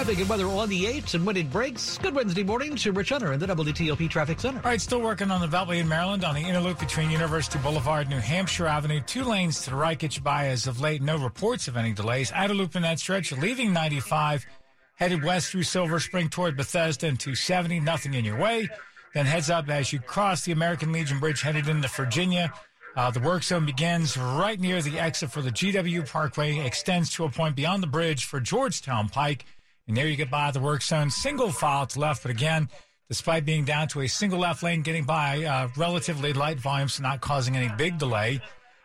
Traffic 0.00 0.20
and 0.20 0.30
weather 0.30 0.46
on 0.46 0.70
the 0.70 0.86
8s 0.86 1.14
and 1.14 1.26
when 1.26 1.36
it 1.36 1.50
breaks. 1.50 1.98
Good 1.98 2.14
Wednesday 2.14 2.42
morning 2.42 2.74
to 2.74 2.90
Rich 2.90 3.10
Hunter 3.10 3.34
in 3.34 3.38
the 3.38 3.46
WTOP 3.46 4.08
Traffic 4.08 4.40
Center. 4.40 4.56
All 4.56 4.70
right, 4.70 4.80
still 4.80 5.02
working 5.02 5.30
on 5.30 5.42
the 5.42 5.46
Beltway 5.46 5.78
in 5.78 5.86
Maryland 5.86 6.24
on 6.24 6.34
the 6.34 6.40
inner 6.40 6.58
loop 6.58 6.78
between 6.78 7.10
University 7.10 7.58
Boulevard 7.58 8.08
New 8.08 8.18
Hampshire 8.18 8.66
Avenue. 8.66 9.02
Two 9.02 9.24
lanes 9.24 9.60
to 9.60 9.68
the 9.68 9.76
right 9.76 9.98
get 9.98 10.16
you 10.16 10.22
by 10.22 10.46
as 10.46 10.66
of 10.66 10.80
late. 10.80 11.02
No 11.02 11.18
reports 11.18 11.68
of 11.68 11.76
any 11.76 11.92
delays. 11.92 12.32
Outer 12.32 12.54
loop 12.54 12.76
in 12.76 12.80
that 12.80 12.98
stretch, 12.98 13.30
leaving 13.32 13.74
95, 13.74 14.46
headed 14.94 15.22
west 15.22 15.50
through 15.50 15.64
Silver 15.64 16.00
Spring 16.00 16.30
toward 16.30 16.56
Bethesda 16.56 17.06
and 17.06 17.20
270. 17.20 17.80
Nothing 17.80 18.14
in 18.14 18.24
your 18.24 18.38
way. 18.38 18.70
Then 19.12 19.26
heads 19.26 19.50
up 19.50 19.68
as 19.68 19.92
you 19.92 19.98
cross 19.98 20.46
the 20.46 20.52
American 20.52 20.92
Legion 20.92 21.20
Bridge 21.20 21.42
headed 21.42 21.68
into 21.68 21.88
Virginia. 21.88 22.54
Uh, 22.96 23.10
the 23.10 23.20
work 23.20 23.42
zone 23.42 23.66
begins 23.66 24.16
right 24.16 24.58
near 24.58 24.80
the 24.80 24.98
exit 24.98 25.30
for 25.30 25.42
the 25.42 25.50
GW 25.50 26.10
Parkway, 26.10 26.58
extends 26.64 27.12
to 27.12 27.24
a 27.24 27.28
point 27.28 27.54
beyond 27.54 27.82
the 27.82 27.86
bridge 27.86 28.24
for 28.24 28.40
Georgetown 28.40 29.10
Pike. 29.10 29.44
And 29.90 29.96
there 29.96 30.06
you 30.06 30.14
get 30.14 30.30
by 30.30 30.52
the 30.52 30.60
work 30.60 30.82
zone. 30.82 31.10
Single 31.10 31.50
file 31.50 31.84
to 31.84 31.98
left, 31.98 32.22
but 32.22 32.30
again, 32.30 32.68
despite 33.08 33.44
being 33.44 33.64
down 33.64 33.88
to 33.88 34.02
a 34.02 34.06
single 34.06 34.38
left 34.38 34.62
lane, 34.62 34.82
getting 34.82 35.02
by 35.02 35.42
uh, 35.42 35.66
relatively 35.76 36.32
light 36.32 36.60
volumes, 36.60 37.00
not 37.00 37.20
causing 37.20 37.56
any 37.56 37.74
big 37.76 37.98
delay. 37.98 38.40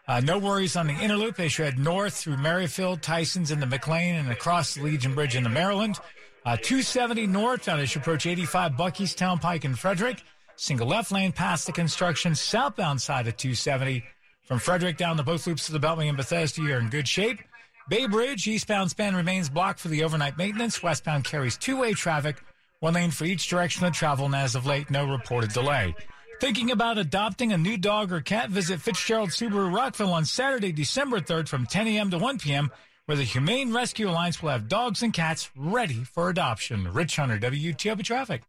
Uh, 0.08 0.20
no 0.22 0.40
worries 0.40 0.76
on 0.76 0.88
the 0.88 0.94
inner 0.94 1.16
loop 1.16 1.40
as 1.40 1.60
you 1.60 1.64
head 1.64 1.78
north 1.78 2.16
through 2.16 2.38
Merrifield, 2.38 3.04
Tyson's, 3.04 3.52
and 3.52 3.62
the 3.62 3.68
McLean, 3.68 4.16
and 4.16 4.32
across 4.32 4.74
the 4.74 4.82
Legion 4.82 5.14
Bridge 5.14 5.36
into 5.36 5.48
Maryland. 5.48 6.00
Uh, 6.44 6.58
270 6.58 7.28
northbound 7.28 7.82
as 7.82 7.94
you 7.94 8.02
approach 8.02 8.26
85 8.26 8.72
Buckeystown 8.72 9.40
Pike 9.40 9.64
and 9.64 9.78
Frederick. 9.78 10.24
Single 10.56 10.88
left 10.88 11.12
lane 11.12 11.34
past 11.34 11.68
the 11.68 11.72
construction, 11.72 12.34
southbound 12.34 13.00
side 13.00 13.28
of 13.28 13.38
270 13.38 14.04
From 14.46 14.58
Frederick 14.58 14.98
down 14.98 15.18
to 15.18 15.24
both 15.24 15.46
loops 15.46 15.70
of 15.70 15.80
the 15.80 15.88
Beltway 15.88 16.08
and 16.08 16.18
Bethesda, 16.18 16.64
you're 16.64 16.80
in 16.80 16.90
good 16.90 17.08
shape. 17.08 17.42
Bay 17.88 18.08
Bridge, 18.08 18.48
eastbound 18.48 18.90
span 18.90 19.16
remains 19.16 19.48
blocked 19.48 19.80
for 19.80 19.90
the 19.90 20.04
overnight 20.04 20.40
maintenance. 20.40 20.82
Westbound 20.82 21.24
carries 21.24 21.56
two 21.56 21.78
way 21.78 21.94
traffic, 21.94 22.42
one 22.80 22.96
lane 22.96 23.12
for 23.12 23.26
each 23.26 23.48
direction 23.48 23.86
of 23.86 23.94
travel, 23.94 24.26
and 24.26 24.34
as 24.34 24.56
of 24.56 24.66
late, 24.66 24.90
no 24.90 25.06
reported 25.06 25.52
delay. 25.54 25.94
Thinking 26.42 26.72
about 26.72 26.98
adopting 26.98 27.54
a 27.54 27.58
new 27.60 27.78
dog 27.78 28.12
or 28.12 28.22
cat? 28.22 28.50
Visit 28.50 28.82
Fitzgerald 28.82 29.30
Subaru 29.30 29.72
Rockville 29.72 30.14
on 30.14 30.26
Saturday, 30.26 30.72
December 30.72 31.20
3rd 31.20 31.48
from 31.48 31.68
10 31.68 31.88
a.m. 31.90 32.10
to 32.10 32.18
1 32.18 32.40
p.m., 32.40 32.72
where 33.06 33.18
the 33.18 33.24
Humane 33.24 33.72
Rescue 33.72 34.10
Alliance 34.10 34.42
will 34.42 34.50
have 34.50 34.68
dogs 34.68 35.04
and 35.04 35.14
cats 35.14 35.52
ready 35.56 36.04
for 36.04 36.30
adoption. 36.30 36.92
Rich 36.92 37.18
Hunter, 37.18 37.38
WTOP 37.38 38.04
Traffic. 38.04 38.42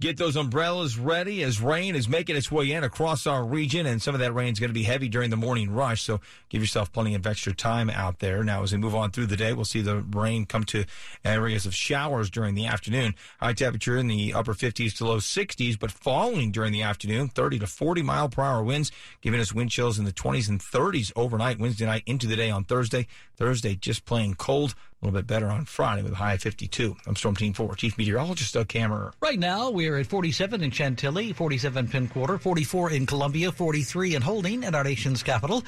Get 0.00 0.16
those 0.16 0.34
umbrellas 0.34 0.98
ready 0.98 1.44
as 1.44 1.60
rain 1.60 1.94
is 1.94 2.08
making 2.08 2.34
its 2.34 2.50
way 2.50 2.72
in 2.72 2.82
across 2.82 3.24
our 3.24 3.44
region, 3.44 3.86
and 3.86 4.02
some 4.02 4.14
of 4.14 4.20
that 4.20 4.32
rain 4.32 4.52
is 4.52 4.58
going 4.58 4.70
to 4.70 4.74
be 4.74 4.82
heavy 4.82 5.08
during 5.08 5.30
the 5.30 5.36
morning 5.36 5.70
rush. 5.70 6.02
So 6.02 6.20
give 6.48 6.60
yourself 6.60 6.92
plenty 6.92 7.14
of 7.14 7.24
extra 7.24 7.54
time 7.54 7.88
out 7.88 8.18
there. 8.18 8.42
Now, 8.42 8.64
as 8.64 8.72
we 8.72 8.78
move 8.78 8.96
on 8.96 9.12
through 9.12 9.26
the 9.26 9.36
day, 9.36 9.52
we'll 9.52 9.64
see 9.64 9.80
the 9.80 9.98
rain 9.98 10.44
come 10.44 10.64
to 10.64 10.86
areas 11.24 11.66
of 11.66 11.74
showers 11.74 12.30
during 12.30 12.56
the 12.56 12.66
afternoon. 12.66 13.14
High 13.38 13.52
temperature 13.52 13.96
in 13.96 14.08
the 14.08 14.34
upper 14.34 14.54
50s 14.54 14.96
to 14.96 15.06
low 15.06 15.18
60s, 15.18 15.78
but 15.78 15.92
falling 15.92 16.50
during 16.50 16.72
the 16.72 16.82
afternoon, 16.82 17.28
30 17.28 17.60
to 17.60 17.68
40 17.68 18.02
mile 18.02 18.28
per 18.28 18.42
hour 18.42 18.64
winds, 18.64 18.90
giving 19.20 19.38
us 19.38 19.54
wind 19.54 19.70
chills 19.70 20.00
in 20.00 20.04
the 20.04 20.12
20s 20.12 20.48
and 20.48 20.60
30s 20.60 21.12
overnight, 21.14 21.60
Wednesday 21.60 21.86
night 21.86 22.02
into 22.06 22.26
the 22.26 22.34
day 22.34 22.50
on 22.50 22.64
Thursday. 22.64 23.06
Thursday 23.36 23.76
just 23.76 24.04
plain 24.04 24.34
cold. 24.34 24.74
A 25.02 25.06
little 25.06 25.18
bit 25.18 25.26
better 25.26 25.48
on 25.48 25.64
Friday 25.64 26.04
with 26.04 26.12
a 26.12 26.16
high 26.16 26.34
of 26.34 26.42
52. 26.42 26.96
I'm 27.08 27.16
Storm 27.16 27.34
Team 27.34 27.52
4 27.54 27.74
Chief 27.74 27.98
Meteorologist 27.98 28.54
Doug 28.54 28.68
Kammerer. 28.68 29.12
Right 29.20 29.38
now, 29.38 29.68
we're 29.68 29.98
at 29.98 30.06
47 30.06 30.62
in 30.62 30.70
Chantilly, 30.70 31.32
47 31.32 31.88
Penn 31.88 32.06
Quarter, 32.06 32.38
44 32.38 32.92
in 32.92 33.06
Columbia, 33.06 33.50
43 33.50 34.14
in 34.14 34.22
Holding 34.22 34.62
at 34.62 34.76
our 34.76 34.84
nation's 34.84 35.24
capital. 35.24 35.64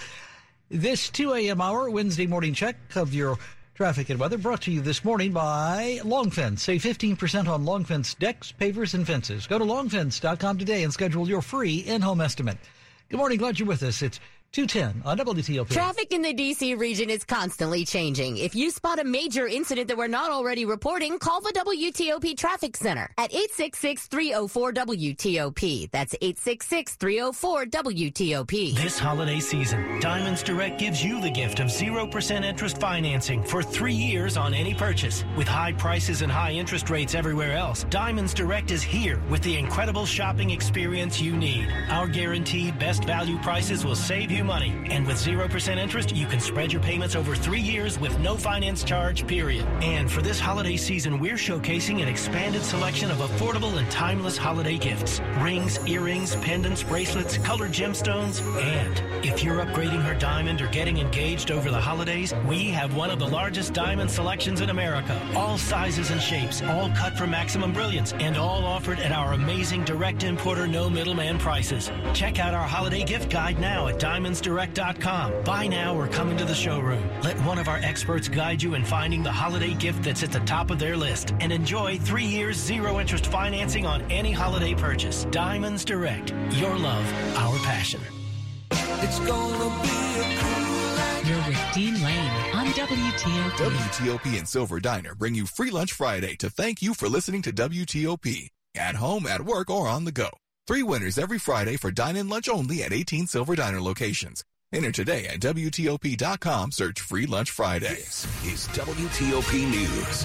This 0.71 1.11
2 1.11 1.35
a.m. 1.35 1.61
hour 1.61 1.91
Wednesday 1.91 2.29
morning 2.29 2.55
check 2.55 2.77
of 2.95 3.13
your 3.13 3.37
traffic 3.75 4.09
and 4.09 4.21
weather 4.21 4.39
brought 4.39 4.63
to 4.63 4.71
you 4.71 4.81
this 4.81 5.05
morning 5.05 5.33
by 5.33 5.99
Long 6.05 6.31
Fence. 6.31 6.63
Save 6.63 6.85
15% 6.85 7.49
on 7.49 7.65
Long 7.65 7.83
Fence 7.83 8.15
decks, 8.15 8.55
pavers, 8.57 8.95
and 8.95 9.05
fences. 9.05 9.49
Go 9.49 9.59
to 9.59 9.65
longfence.com 9.65 10.59
today 10.59 10.85
and 10.85 10.93
schedule 10.93 11.29
your 11.29 11.43
free 11.43 11.79
in-home 11.79 12.21
estimate. 12.21 12.59
Good 13.09 13.17
morning. 13.17 13.39
Glad 13.39 13.59
you're 13.59 13.67
with 13.67 13.83
us. 13.83 14.01
It's 14.01 14.21
210 14.55 15.03
on 15.05 15.19
WTOP. 15.19 15.69
Traffic 15.69 16.13
in 16.13 16.23
the 16.23 16.33
D.C. 16.33 16.77
region 16.77 17.11
is 17.11 17.25
constantly 17.25 17.85
changing. 17.85 18.39
If 18.39 18.55
you 18.55 18.71
spot 18.71 19.01
a 19.01 19.05
major 19.05 19.49
incident 19.49 19.89
that 19.89 19.97
we're 19.97 20.07
not 20.07 20.31
already 20.31 20.65
reporting, 20.65 21.19
call 21.19 21.41
the 21.41 21.51
WTOP 21.51 22.37
Traffic 22.37 22.77
Center 22.77 23.11
at 23.19 23.33
866-304-WTOP. 23.33 25.91
That's 25.91 26.15
866-304-WTOP. 26.15 28.77
This 28.77 28.97
holiday 28.97 29.41
season, 29.41 29.99
Diamonds 29.99 30.45
Direct 30.45 30.79
gives 30.79 31.03
you 31.03 31.21
the 31.21 31.31
gift 31.31 31.59
of 31.59 31.67
0% 31.67 32.45
interest 32.45 32.79
financing 32.79 33.43
for 33.43 33.61
three 33.61 33.93
years 33.93 34.37
on 34.37 34.55
any 34.55 34.73
purchase. 34.73 35.25
With 35.37 35.49
high 35.49 35.73
prices 35.73 36.23
and 36.23 36.31
high 36.31 36.53
interest 36.53 36.91
rates 36.91 37.17
everywhere 37.17 37.57
else, 37.57 37.87
Diamonds 37.91 38.33
Direct 38.33 38.71
is 38.71 38.85
here 38.85 39.21
with 39.29 39.43
the 39.43 39.57
incredible 39.57 40.07
shopping 40.07 40.51
experience 40.51 41.21
you 41.21 41.37
need. 41.37 41.67
Our 41.89 42.07
guaranteed 42.07 42.79
best 42.79 43.03
value 43.03 43.39
prices 43.39 43.85
will 43.85 43.97
save 43.97 44.31
you 44.31 44.44
money. 44.45 44.73
And 44.91 45.07
with 45.07 45.17
0% 45.17 45.77
interest, 45.77 46.15
you 46.15 46.27
can 46.27 46.41
spread 46.41 46.73
your 46.73 46.83
payments 46.83 47.17
over 47.17 47.35
three 47.35 47.61
years 47.61 47.99
with 47.99 48.19
no 48.19 48.37
finance 48.37 48.85
charge, 48.85 49.27
period. 49.27 49.67
And 49.83 50.11
for 50.11 50.23
this 50.23 50.39
holiday 50.39 50.77
season, 50.77 51.19
we're 51.19 51.35
showcasing 51.35 52.03
an 52.03 52.09
expanded 52.09 52.63
selection 52.63 53.11
of 53.11 53.19
affordable 53.19 53.77
and 53.79 53.91
timeless 53.91 54.37
holiday 54.37 54.79
gifts. 54.79 55.21
Rings, 55.39 55.79
earrings, 55.87 56.37
pendants, 56.37 56.83
bracelets, 56.83 57.39
colored 57.39 57.73
gemstones, 57.73 58.41
and 58.61 59.25
if 59.25 59.43
you're 59.43 59.65
upgrading 59.65 60.03
her 60.03 60.15
diamond 60.15 60.61
or 60.61 60.67
getting 60.69 60.99
engaged 60.99 61.51
over 61.51 61.71
the 61.71 61.81
holidays, 61.81 62.35
we 62.47 62.69
have 62.69 62.95
one 62.95 63.11
of 63.11 63.19
the 63.19 63.27
largest 63.27 63.73
diamond 63.73 64.11
selections 64.11 64.61
in 64.61 64.71
America. 64.71 65.21
All 65.35 65.57
sizes 65.57 66.11
and 66.11 66.21
shapes, 66.21 66.63
all 66.63 66.91
cut 66.91 67.17
for 67.17 67.27
maximum 67.27 67.73
brilliance, 67.73 68.13
and 68.15 68.37
all 68.37 68.65
offered 68.65 68.99
at 68.99 69.13
our 69.13 69.33
amazing 69.33 69.85
direct 69.85 70.23
importer, 70.23 70.67
no 70.67 70.91
middleman 70.91 71.39
prices. 71.39 71.91
Check 72.13 72.39
out 72.39 72.55
our 72.55 72.67
holiday 72.67 73.03
gift 73.05 73.31
guide 73.31 73.59
now 73.59 73.89
at 73.89 73.99
Diamonds 73.99 74.34
DiamondsDirect.com. 74.35 75.45
Buy 75.45 75.67
now 75.67 75.97
or 75.97 76.09
come 76.09 76.31
into 76.31 76.45
the 76.45 76.55
showroom. 76.55 77.03
Let 77.23 77.37
one 77.45 77.59
of 77.59 77.69
our 77.69 77.77
experts 77.79 78.29
guide 78.29 78.63
you 78.63 78.75
in 78.75 78.85
finding 78.85 79.23
the 79.23 79.31
holiday 79.31 79.75
gift 79.75 80.03
that's 80.05 80.23
at 80.23 80.33
the 80.33 80.41
top 80.41 80.71
of 80.71 80.79
their 80.79 80.97
list 80.97 81.35
and 81.41 81.53
enjoy 81.53 81.99
three 81.99 82.25
years 82.25 82.57
zero 82.57 83.01
interest 83.01 83.27
financing 83.27 83.87
on 83.87 84.03
any 84.11 84.33
holiday 84.33 84.75
purchase. 84.75 85.25
Diamonds 85.27 85.85
Direct. 85.85 86.33
Your 86.53 86.77
love, 86.77 87.37
our 87.37 87.57
passion. 87.59 88.01
It's 88.71 89.19
gonna 89.21 89.83
be 89.83 89.89
a 90.21 90.39
cool 90.39 91.31
You're 91.31 91.47
with 91.47 91.75
Dean 91.75 91.95
Lane 92.03 92.55
on 92.55 92.67
WTOP. 92.67 93.51
WTOP 93.51 94.39
and 94.39 94.49
Silver 94.49 94.81
Diner 94.81 95.15
bring 95.15 95.35
you 95.35 95.47
free 95.47 95.71
lunch 95.71 95.93
Friday 95.93 96.37
to 96.37 96.51
thank 96.51 96.83
you 96.83 96.95
for 96.95 97.09
listening 97.09 97.43
to 97.43 97.53
WTOP. 97.53 98.49
At 98.77 98.97
home, 98.97 99.27
at 99.27 99.43
work, 99.43 99.71
or 99.71 99.87
on 99.87 100.05
the 100.05 100.11
go. 100.11 100.31
Three 100.67 100.83
winners 100.83 101.19
every 101.19 101.39
Friday 101.39 101.77
for 101.77 101.91
dine-in 101.91 102.31
lunch 102.31 102.49
only 102.49 102.83
at 102.83 102.91
18 102.91 103.27
Silver 103.27 103.55
Diner 103.55 103.83
locations. 103.83 104.43
Enter 104.73 104.91
today 104.93 105.29
at 105.29 105.41
WTOP.com. 105.41 106.73
Search 106.73 107.03
Free 107.03 107.27
Lunch 107.27 107.51
Friday. 107.51 107.97
This 107.97 108.25
is 108.47 108.67
WTOP 108.69 109.53
News. 109.71 110.25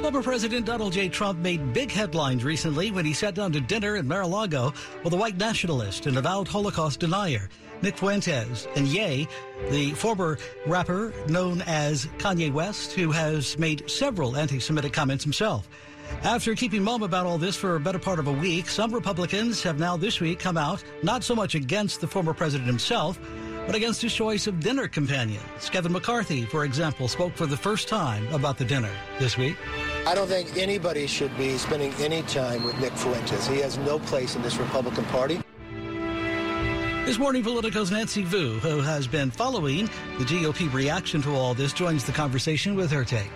Former 0.00 0.22
President 0.22 0.64
Donald 0.64 0.94
J. 0.94 1.10
Trump 1.10 1.38
made 1.40 1.74
big 1.74 1.92
headlines 1.92 2.44
recently 2.44 2.90
when 2.90 3.04
he 3.04 3.12
sat 3.12 3.34
down 3.34 3.52
to 3.52 3.60
dinner 3.60 3.96
in 3.96 4.08
Mar-a-Lago 4.08 4.72
with 5.04 5.12
a 5.12 5.16
white 5.18 5.36
nationalist 5.36 6.06
and 6.06 6.16
avowed 6.16 6.48
Holocaust 6.48 7.00
denier, 7.00 7.50
Nick 7.82 7.98
Fuentes, 7.98 8.66
and 8.74 8.88
Ye, 8.88 9.28
the 9.68 9.90
former 9.90 10.38
rapper 10.64 11.12
known 11.28 11.62
as 11.66 12.06
Kanye 12.16 12.50
West, 12.50 12.92
who 12.92 13.10
has 13.10 13.58
made 13.58 13.90
several 13.90 14.34
anti-Semitic 14.34 14.94
comments 14.94 15.24
himself. 15.24 15.68
After 16.22 16.54
keeping 16.54 16.82
mum 16.82 17.02
about 17.02 17.26
all 17.26 17.38
this 17.38 17.56
for 17.56 17.76
a 17.76 17.80
better 17.80 17.98
part 17.98 18.18
of 18.18 18.26
a 18.26 18.32
week, 18.32 18.68
some 18.68 18.92
Republicans 18.92 19.62
have 19.62 19.78
now 19.78 19.96
this 19.96 20.20
week 20.20 20.38
come 20.38 20.56
out 20.56 20.82
not 21.02 21.22
so 21.22 21.34
much 21.34 21.54
against 21.54 22.00
the 22.00 22.06
former 22.06 22.34
president 22.34 22.66
himself, 22.66 23.18
but 23.66 23.74
against 23.74 24.02
his 24.02 24.14
choice 24.14 24.46
of 24.46 24.60
dinner 24.60 24.88
companions. 24.88 25.70
Kevin 25.70 25.92
McCarthy, 25.92 26.44
for 26.46 26.64
example, 26.64 27.06
spoke 27.06 27.34
for 27.34 27.46
the 27.46 27.56
first 27.56 27.86
time 27.86 28.26
about 28.32 28.58
the 28.58 28.64
dinner 28.64 28.90
this 29.18 29.36
week. 29.36 29.56
I 30.06 30.14
don't 30.14 30.26
think 30.26 30.56
anybody 30.56 31.06
should 31.06 31.36
be 31.36 31.58
spending 31.58 31.92
any 31.94 32.22
time 32.22 32.64
with 32.64 32.78
Nick 32.80 32.94
Fuentes. 32.94 33.46
He 33.46 33.58
has 33.58 33.76
no 33.78 33.98
place 33.98 34.36
in 34.36 34.42
this 34.42 34.56
Republican 34.56 35.04
Party. 35.06 35.40
This 37.04 37.18
morning, 37.18 37.42
Politico's 37.42 37.90
Nancy 37.90 38.22
Vu, 38.22 38.58
who 38.58 38.80
has 38.80 39.06
been 39.06 39.30
following 39.30 39.86
the 40.18 40.24
GOP 40.24 40.72
reaction 40.72 41.22
to 41.22 41.34
all 41.34 41.54
this, 41.54 41.72
joins 41.72 42.04
the 42.04 42.12
conversation 42.12 42.74
with 42.74 42.90
her 42.90 43.04
take. 43.04 43.30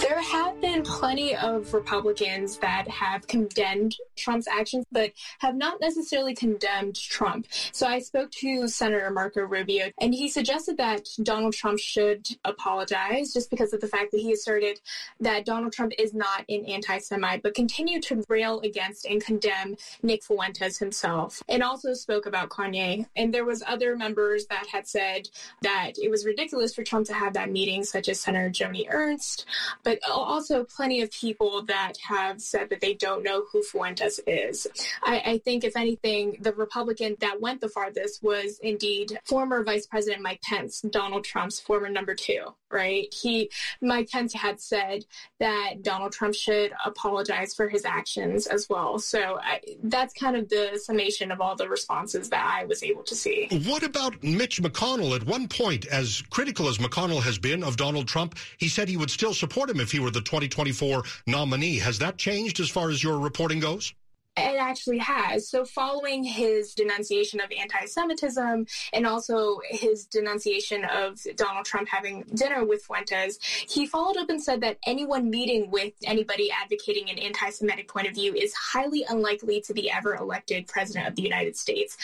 There 0.00 0.22
have 0.22 0.60
been 0.62 0.82
plenty 0.82 1.36
of 1.36 1.74
Republicans 1.74 2.56
that 2.58 2.88
have 2.88 3.26
condemned 3.26 3.96
Trump's 4.16 4.48
actions, 4.48 4.86
but 4.90 5.12
have 5.40 5.54
not 5.54 5.80
necessarily 5.80 6.34
condemned 6.34 6.98
Trump. 6.98 7.46
So 7.72 7.86
I 7.86 7.98
spoke 7.98 8.30
to 8.32 8.66
Senator 8.66 9.10
Marco 9.10 9.42
Rubio, 9.42 9.90
and 10.00 10.14
he 10.14 10.28
suggested 10.28 10.78
that 10.78 11.06
Donald 11.22 11.52
Trump 11.52 11.78
should 11.78 12.26
apologize 12.44 13.34
just 13.34 13.50
because 13.50 13.74
of 13.74 13.80
the 13.80 13.88
fact 13.88 14.10
that 14.12 14.20
he 14.20 14.32
asserted 14.32 14.80
that 15.20 15.44
Donald 15.44 15.72
Trump 15.72 15.92
is 15.98 16.14
not 16.14 16.44
an 16.48 16.64
anti 16.64 16.98
Semite, 16.98 17.42
but 17.42 17.54
continue 17.54 18.00
to 18.00 18.24
rail 18.28 18.60
against 18.60 19.04
and 19.04 19.22
condemn 19.22 19.76
Nick 20.02 20.24
Fuentes 20.24 20.78
himself, 20.78 21.42
and 21.48 21.62
also 21.62 21.92
spoke 21.92 22.24
about 22.24 22.48
Kanye. 22.48 23.06
And 23.16 23.34
there 23.34 23.44
was 23.44 23.62
other 23.66 23.96
members 23.96 24.46
that 24.46 24.66
had 24.66 24.88
said 24.88 25.28
that 25.62 25.92
it 26.00 26.10
was 26.10 26.24
ridiculous 26.24 26.74
for 26.74 26.84
Trump 26.84 27.06
to 27.08 27.14
have 27.14 27.34
that 27.34 27.50
meeting, 27.50 27.84
such 27.84 28.08
as 28.08 28.18
Senator 28.20 28.50
Joni 28.50 28.86
Ernst. 28.90 29.44
But 29.82 29.89
but 29.90 30.10
also 30.10 30.64
plenty 30.64 31.00
of 31.00 31.10
people 31.10 31.62
that 31.62 31.94
have 32.06 32.40
said 32.40 32.70
that 32.70 32.80
they 32.80 32.94
don't 32.94 33.24
know 33.24 33.44
who 33.50 33.62
Fuentes 33.62 34.20
is. 34.26 34.66
I, 35.02 35.22
I, 35.26 35.38
think, 35.38 35.64
if 35.64 35.76
anything, 35.76 36.36
the 36.40 36.52
Republican 36.52 37.16
that 37.20 37.40
went 37.40 37.60
the 37.60 37.68
farthest 37.68 38.22
was 38.22 38.58
indeed 38.60 39.18
former 39.24 39.64
Vice 39.64 39.86
President 39.86 40.22
Mike 40.22 40.42
Pence, 40.42 40.80
Donald 40.82 41.24
Trump's 41.24 41.58
former 41.58 41.88
number 41.88 42.14
two, 42.14 42.54
right? 42.70 43.12
He, 43.12 43.50
Mike 43.80 44.10
Pence 44.10 44.32
had 44.32 44.60
said 44.60 45.04
that 45.38 45.82
Donald 45.82 46.12
Trump 46.12 46.34
should 46.34 46.72
apologize 46.84 47.54
for 47.54 47.68
his 47.68 47.84
actions 47.84 48.46
as 48.46 48.68
well. 48.68 48.98
So 48.98 49.38
I, 49.42 49.60
that's 49.84 50.14
kind 50.14 50.36
of 50.36 50.48
the 50.48 50.80
summation 50.82 51.30
of 51.30 51.40
all 51.40 51.56
the 51.56 51.68
responses 51.68 52.28
that 52.30 52.44
I 52.44 52.64
was 52.64 52.82
able 52.82 53.02
to 53.04 53.14
see. 53.14 53.48
What 53.66 53.82
about 53.82 54.22
Mitch 54.22 54.62
McConnell? 54.62 55.14
At 55.14 55.24
one 55.24 55.48
point, 55.48 55.86
as 55.86 56.22
critical 56.30 56.68
as 56.68 56.78
McConnell 56.78 57.22
has 57.22 57.38
been 57.38 57.62
of 57.62 57.76
Donald 57.76 58.08
Trump, 58.08 58.36
he 58.58 58.68
said 58.68 58.88
he 58.88 58.96
would 58.96 59.10
still 59.10 59.34
support 59.34 59.70
him 59.70 59.80
if 59.80 59.92
he 59.92 60.00
were 60.00 60.10
the 60.10 60.20
2024 60.20 61.02
nominee. 61.26 61.78
Has 61.78 61.98
that 61.98 62.18
changed 62.18 62.60
as 62.60 62.70
far 62.70 62.90
as 62.90 63.02
your 63.02 63.18
reporting 63.18 63.60
goes? 63.60 63.92
And 64.36 64.60
actually 64.70 64.98
has. 64.98 65.48
So, 65.48 65.64
following 65.64 66.22
his 66.22 66.74
denunciation 66.74 67.40
of 67.40 67.50
anti 67.50 67.84
Semitism 67.86 68.66
and 68.92 69.06
also 69.06 69.58
his 69.68 70.06
denunciation 70.06 70.84
of 70.84 71.20
Donald 71.36 71.66
Trump 71.66 71.88
having 71.88 72.22
dinner 72.34 72.64
with 72.64 72.84
Fuentes, 72.84 73.38
he 73.68 73.86
followed 73.86 74.16
up 74.16 74.30
and 74.30 74.42
said 74.42 74.60
that 74.60 74.78
anyone 74.86 75.28
meeting 75.28 75.70
with 75.70 75.92
anybody 76.04 76.50
advocating 76.52 77.10
an 77.10 77.18
anti 77.18 77.50
Semitic 77.50 77.88
point 77.88 78.06
of 78.06 78.14
view 78.14 78.32
is 78.34 78.54
highly 78.54 79.04
unlikely 79.08 79.60
to 79.62 79.74
be 79.74 79.90
ever 79.90 80.14
elected 80.14 80.68
president 80.68 81.08
of 81.08 81.16
the 81.16 81.22
United 81.22 81.56
States. 81.56 81.96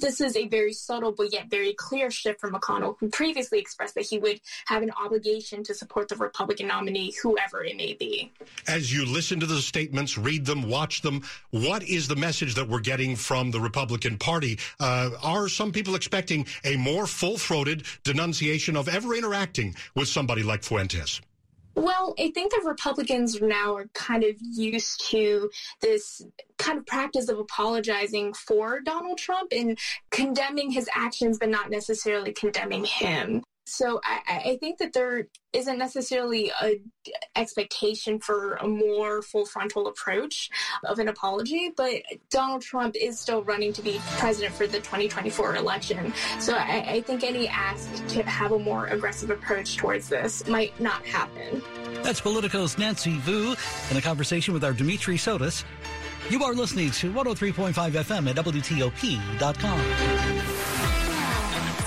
This 0.00 0.20
is 0.20 0.36
a 0.36 0.48
very 0.48 0.72
subtle 0.72 1.12
but 1.12 1.32
yet 1.32 1.48
very 1.48 1.74
clear 1.74 2.10
shift 2.10 2.40
from 2.40 2.52
McConnell, 2.52 2.96
who 2.98 3.08
previously 3.08 3.60
expressed 3.60 3.94
that 3.94 4.06
he 4.06 4.18
would 4.18 4.40
have 4.66 4.82
an 4.82 4.90
obligation 5.00 5.62
to 5.64 5.74
support 5.74 6.08
the 6.08 6.16
Republican 6.16 6.66
nominee, 6.66 7.14
whoever 7.22 7.62
it 7.62 7.76
may 7.76 7.94
be. 7.94 8.32
As 8.66 8.92
you 8.92 9.06
listen 9.06 9.38
to 9.40 9.46
the 9.46 9.60
statements, 9.60 10.18
read 10.18 10.44
them, 10.44 10.68
watch 10.68 11.02
them, 11.02 11.22
what 11.62 11.82
is 11.82 12.08
the 12.08 12.16
message 12.16 12.54
that 12.54 12.68
we're 12.68 12.80
getting 12.80 13.16
from 13.16 13.50
the 13.50 13.60
Republican 13.60 14.16
Party? 14.18 14.58
Uh, 14.78 15.10
are 15.22 15.48
some 15.48 15.72
people 15.72 15.94
expecting 15.94 16.46
a 16.64 16.76
more 16.76 17.06
full 17.06 17.38
throated 17.38 17.84
denunciation 18.04 18.76
of 18.76 18.88
ever 18.88 19.14
interacting 19.14 19.74
with 19.94 20.08
somebody 20.08 20.42
like 20.42 20.62
Fuentes? 20.62 21.20
Well, 21.74 22.14
I 22.18 22.30
think 22.32 22.52
the 22.52 22.62
Republicans 22.66 23.40
now 23.40 23.74
are 23.76 23.88
kind 23.94 24.24
of 24.24 24.34
used 24.40 25.08
to 25.10 25.50
this 25.80 26.22
kind 26.58 26.78
of 26.78 26.84
practice 26.84 27.28
of 27.28 27.38
apologizing 27.38 28.34
for 28.34 28.80
Donald 28.80 29.18
Trump 29.18 29.52
and 29.52 29.78
condemning 30.10 30.70
his 30.70 30.88
actions, 30.94 31.38
but 31.38 31.48
not 31.48 31.70
necessarily 31.70 32.32
condemning 32.32 32.84
him. 32.84 33.42
So 33.66 34.00
I, 34.04 34.42
I, 34.46 34.56
think 34.56 34.78
that 34.78 34.92
there 34.92 35.28
isn't 35.52 35.78
necessarily 35.78 36.50
a 36.60 36.80
expectation 37.36 38.18
for 38.18 38.54
a 38.54 38.66
more 38.66 39.22
full 39.22 39.46
frontal 39.46 39.86
approach 39.86 40.50
of 40.84 40.98
an 40.98 41.08
apology, 41.08 41.70
but 41.76 42.02
Donald 42.30 42.62
Trump 42.62 42.96
is 42.96 43.20
still 43.20 43.44
running 43.44 43.72
to 43.74 43.82
be 43.82 44.00
president 44.18 44.54
for 44.54 44.66
the 44.66 44.78
2024 44.78 45.56
election. 45.56 46.12
So 46.40 46.54
I, 46.54 46.84
I 46.88 47.00
think 47.02 47.22
any 47.22 47.46
ask 47.48 48.06
to 48.08 48.22
have 48.24 48.52
a 48.52 48.58
more 48.58 48.86
aggressive 48.86 49.30
approach 49.30 49.76
towards 49.76 50.08
this 50.08 50.46
might 50.48 50.78
not 50.80 51.04
happen. 51.06 51.62
That's 52.02 52.20
Politico's 52.20 52.76
Nancy 52.78 53.18
Vu 53.18 53.54
in 53.90 53.96
a 53.96 54.00
conversation 54.00 54.52
with 54.54 54.64
our 54.64 54.72
Dimitri 54.72 55.16
Sotis. 55.16 55.64
You 56.28 56.42
are 56.44 56.54
listening 56.54 56.90
to 56.92 57.12
103.5 57.12 57.72
FM 57.72 58.30
at 58.30 58.36
WTOP.com. 58.36 59.80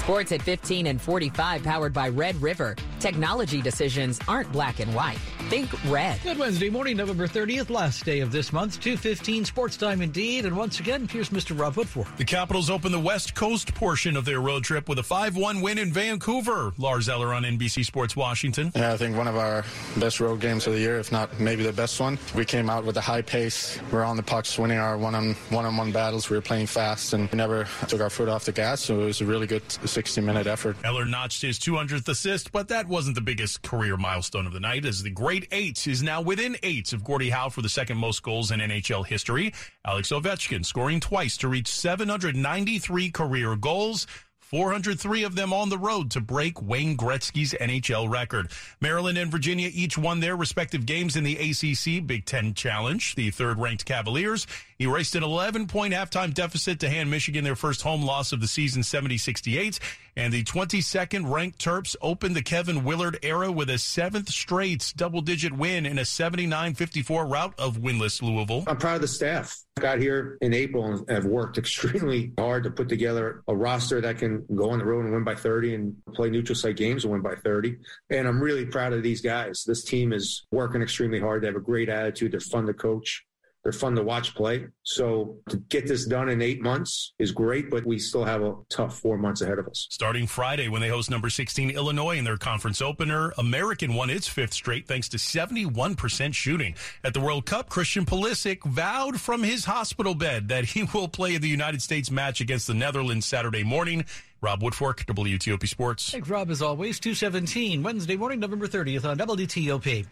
Sports 0.04 0.34
at 0.34 0.42
15 0.42 0.88
and 0.88 1.02
45, 1.02 1.64
powered 1.64 1.94
by 1.94 2.10
Red 2.10 2.36
River. 2.42 2.76
Technology 3.00 3.62
decisions 3.62 4.20
aren't 4.28 4.52
black 4.52 4.82
and 4.82 4.94
white. 4.94 5.18
Think 5.50 5.72
red. 5.92 6.20
Good 6.24 6.40
Wednesday 6.40 6.70
morning, 6.70 6.98
November 6.98 7.28
30th, 7.28 7.70
last 7.70 8.06
day 8.06 8.22
of 8.22 8.32
this 8.32 8.52
month. 8.52 8.82
2.15 8.82 9.46
sports 9.46 9.78
time 9.78 10.02
indeed. 10.02 10.46
And 10.46 10.58
once 10.58 10.80
again, 10.80 11.08
here's 11.08 11.30
Mr. 11.30 11.58
Rob 11.58 11.76
Woodfork. 11.76 12.18
The 12.18 12.26
Capitals 12.26 12.72
open 12.72 12.92
the 12.92 13.00
West 13.00 13.36
Coast 13.36 13.76
portion 13.76 14.18
of 14.18 14.26
their 14.26 14.40
road 14.40 14.64
trip 14.64 14.90
with 14.90 14.98
a 14.98 15.04
5-1 15.04 15.62
win 15.62 15.78
in 15.78 15.94
Vancouver. 15.94 16.74
Lars 16.80 17.08
Eller 17.08 17.34
on 17.34 17.44
NBC 17.44 17.86
Sports 17.86 18.16
Washington. 18.16 18.72
Yeah, 18.76 18.94
I 18.94 18.98
think 18.98 19.16
one 19.16 19.28
of 19.28 19.36
our 19.36 19.64
best 19.98 20.20
road 20.20 20.40
games 20.40 20.66
of 20.66 20.74
the 20.74 20.80
year, 20.80 20.98
if 20.98 21.12
not 21.12 21.40
maybe 21.40 21.64
the 21.64 21.74
best 21.74 22.00
one. 22.00 22.18
We 22.34 22.46
came 22.46 22.70
out 22.70 22.84
with 22.84 22.98
a 22.98 23.02
high 23.02 23.22
pace. 23.22 23.80
We 23.92 24.00
are 24.00 24.04
on 24.04 24.18
the 24.18 24.24
pucks, 24.24 24.58
winning 24.58 24.80
our 24.80 24.98
one-on, 24.98 25.34
one-on-one 25.50 25.92
battles. 25.92 26.30
We 26.32 26.38
were 26.38 26.42
playing 26.42 26.68
fast 26.68 27.14
and 27.14 27.30
we 27.32 27.38
never 27.38 27.68
took 27.88 28.02
our 28.02 28.10
foot 28.10 28.30
off 28.30 28.46
the 28.46 28.54
gas. 28.54 28.82
So 28.82 29.02
it 29.02 29.06
was 29.06 29.22
a 29.22 29.26
really 29.26 29.46
good 29.46 29.68
60-minute 29.68 30.48
effort. 30.48 30.78
Eller 30.84 31.06
notched 31.06 31.44
his 31.44 31.60
200th 31.60 32.08
assist, 32.08 32.52
but 32.52 32.70
that 32.70 32.88
wasn't 32.88 33.16
the 33.16 33.22
biggest 33.22 33.62
career 33.62 33.98
milestone 33.98 34.48
of 34.48 34.54
the 34.54 34.60
night 34.60 34.86
as 34.86 35.04
the 35.04 35.10
great 35.12 35.33
eight 35.52 35.88
is 35.88 36.04
now 36.04 36.22
within 36.22 36.56
eights 36.64 36.94
of 36.94 37.04
Gordie 37.04 37.30
Howe 37.30 37.50
for 37.50 37.62
the 37.62 37.70
second 37.70 37.98
most 37.98 38.22
goals 38.22 38.52
in 38.52 38.60
NHL 38.60 39.06
history. 39.06 39.54
Alex 39.86 40.10
Ovechkin 40.10 40.66
scoring 40.66 41.00
twice 41.00 41.38
to 41.38 41.48
reach 41.48 41.68
793 41.68 43.10
career 43.10 43.56
goals. 43.56 44.06
403 44.40 45.24
of 45.24 45.34
them 45.34 45.52
on 45.52 45.70
the 45.70 45.80
road 45.80 46.12
to 46.12 46.22
break 46.22 46.62
Wayne 46.62 46.96
Gretzky's 46.96 47.56
NHL 47.60 48.08
record. 48.08 48.52
Maryland 48.82 49.18
and 49.18 49.32
Virginia 49.32 49.72
each 49.74 49.98
won 49.98 50.20
their 50.20 50.36
respective 50.36 50.86
games 50.86 51.16
in 51.16 51.24
the 51.24 51.38
ACC 51.38 52.06
Big 52.06 52.26
Ten 52.26 52.54
Challenge. 52.54 53.16
The 53.16 53.32
third 53.32 53.58
ranked 53.58 53.86
Cavaliers 53.86 54.46
erased 54.84 55.16
an 55.16 55.24
11 55.24 55.68
point 55.68 55.94
halftime 55.94 56.34
deficit 56.34 56.80
to 56.80 56.90
hand 56.90 57.10
Michigan 57.10 57.44
their 57.44 57.56
first 57.56 57.82
home 57.82 58.04
loss 58.04 58.32
of 58.32 58.42
the 58.42 58.48
season 58.48 58.84
70 58.84 59.18
68. 59.18 59.80
And 60.16 60.32
the 60.32 60.44
22nd 60.44 61.32
ranked 61.32 61.58
Terps 61.58 61.96
opened 62.00 62.36
the 62.36 62.44
Kevin 62.44 62.84
Willard 62.84 63.18
era 63.24 63.52
with 63.52 63.70
a 63.70 63.80
seventh 63.80 64.30
straight 64.30 64.94
double 64.96 65.22
digit 65.22 65.54
win 65.54 65.88
in 65.88 65.98
a 65.98 66.06
79 66.06 66.76
54 66.76 67.26
rout 67.26 67.54
of 67.58 67.78
winless 67.78 68.22
Louisville. 68.22 68.64
I'm 68.68 68.78
proud 68.78 68.96
of 68.96 69.02
the 69.02 69.08
staff. 69.08 69.60
I 69.78 69.82
got 69.82 70.00
here 70.00 70.38
in 70.42 70.54
April 70.54 70.86
and 70.86 71.10
have 71.10 71.26
worked 71.26 71.58
extremely 71.58 72.32
hard 72.38 72.64
to 72.66 72.72
put 72.72 72.90
together 72.90 73.44
a 73.48 73.56
roster 73.56 74.02
that 74.02 74.20
can 74.20 74.46
go 74.54 74.70
on 74.70 74.80
the 74.80 74.86
road 74.86 75.06
and 75.06 75.14
win 75.14 75.24
by 75.24 75.36
30 75.36 75.76
and 75.76 75.96
play 76.14 76.30
neutral 76.30 76.56
site 76.56 76.78
games 76.78 77.06
and 77.06 77.14
win 77.14 77.22
by 77.22 77.36
30. 77.36 77.78
And 78.12 78.28
I'm 78.28 78.40
really 78.40 78.66
proud 78.66 78.94
of 78.94 79.02
these 79.02 79.22
guys. 79.22 79.64
This 79.66 79.84
team 79.84 80.14
is 80.14 80.46
working 80.52 80.84
extremely 80.84 81.20
hard. 81.20 81.42
They 81.42 81.48
have 81.48 81.56
a 81.56 81.60
great 81.60 81.90
attitude. 81.90 82.34
They're 82.34 82.40
fun 82.40 82.68
to 82.68 82.74
coach. 82.74 83.26
They're 83.64 83.72
fun 83.72 83.96
to 83.96 84.04
watch 84.04 84.36
play. 84.36 84.68
So 84.84 85.38
to 85.48 85.58
get 85.58 85.88
this 85.88 86.06
done 86.06 86.28
in 86.28 86.42
eight 86.42 86.62
months 86.62 87.14
is 87.18 87.32
great, 87.32 87.72
but 87.72 87.86
we 87.86 87.98
still 87.98 88.26
have 88.26 88.42
a 88.42 88.56
tough 88.70 89.00
four 89.00 89.18
months 89.18 89.40
ahead 89.40 89.58
of 89.58 89.68
us. 89.68 89.88
Starting 89.90 90.28
Friday 90.28 90.68
when 90.68 90.82
they 90.82 90.90
host 90.90 91.10
number 91.10 91.30
16 91.30 91.70
Illinois 91.70 92.18
in 92.18 92.26
their 92.26 92.36
conference 92.36 92.82
opener, 92.82 93.34
American 93.38 93.94
won 93.94 94.10
its 94.10 94.28
fifth 94.28 94.54
straight 94.54 94.86
thanks 94.86 95.08
to 95.10 95.18
71% 95.18 96.34
shooting. 96.34 96.76
At 97.06 97.14
the 97.14 97.22
World 97.22 97.46
Cup, 97.46 97.70
Christian 97.70 98.06
Pulisic 98.06 98.62
vowed 98.66 99.22
from 99.22 99.44
his 99.44 99.64
hospital 99.64 100.14
bed 100.14 100.50
that 100.50 100.66
he 100.66 100.84
will 100.94 101.08
play 101.08 101.38
the 101.38 101.48
United 101.48 101.82
States 101.82 102.12
match 102.12 102.42
against 102.42 102.68
the 102.68 102.74
Netherlands 102.74 103.26
Saturday 103.26 103.64
morning. 103.64 104.04
Rob 104.42 104.62
Woodfork, 104.62 105.06
WTOP 105.06 105.66
Sports. 105.70 106.12
Thanks, 106.12 106.28
Rob, 106.28 106.50
as 106.50 106.62
always. 106.62 107.00
217, 107.00 107.82
Wednesday 107.82 108.18
morning, 108.18 108.42
November 108.42 108.68
30th 108.68 109.06
on 109.06 109.18
WTOP. 109.18 110.06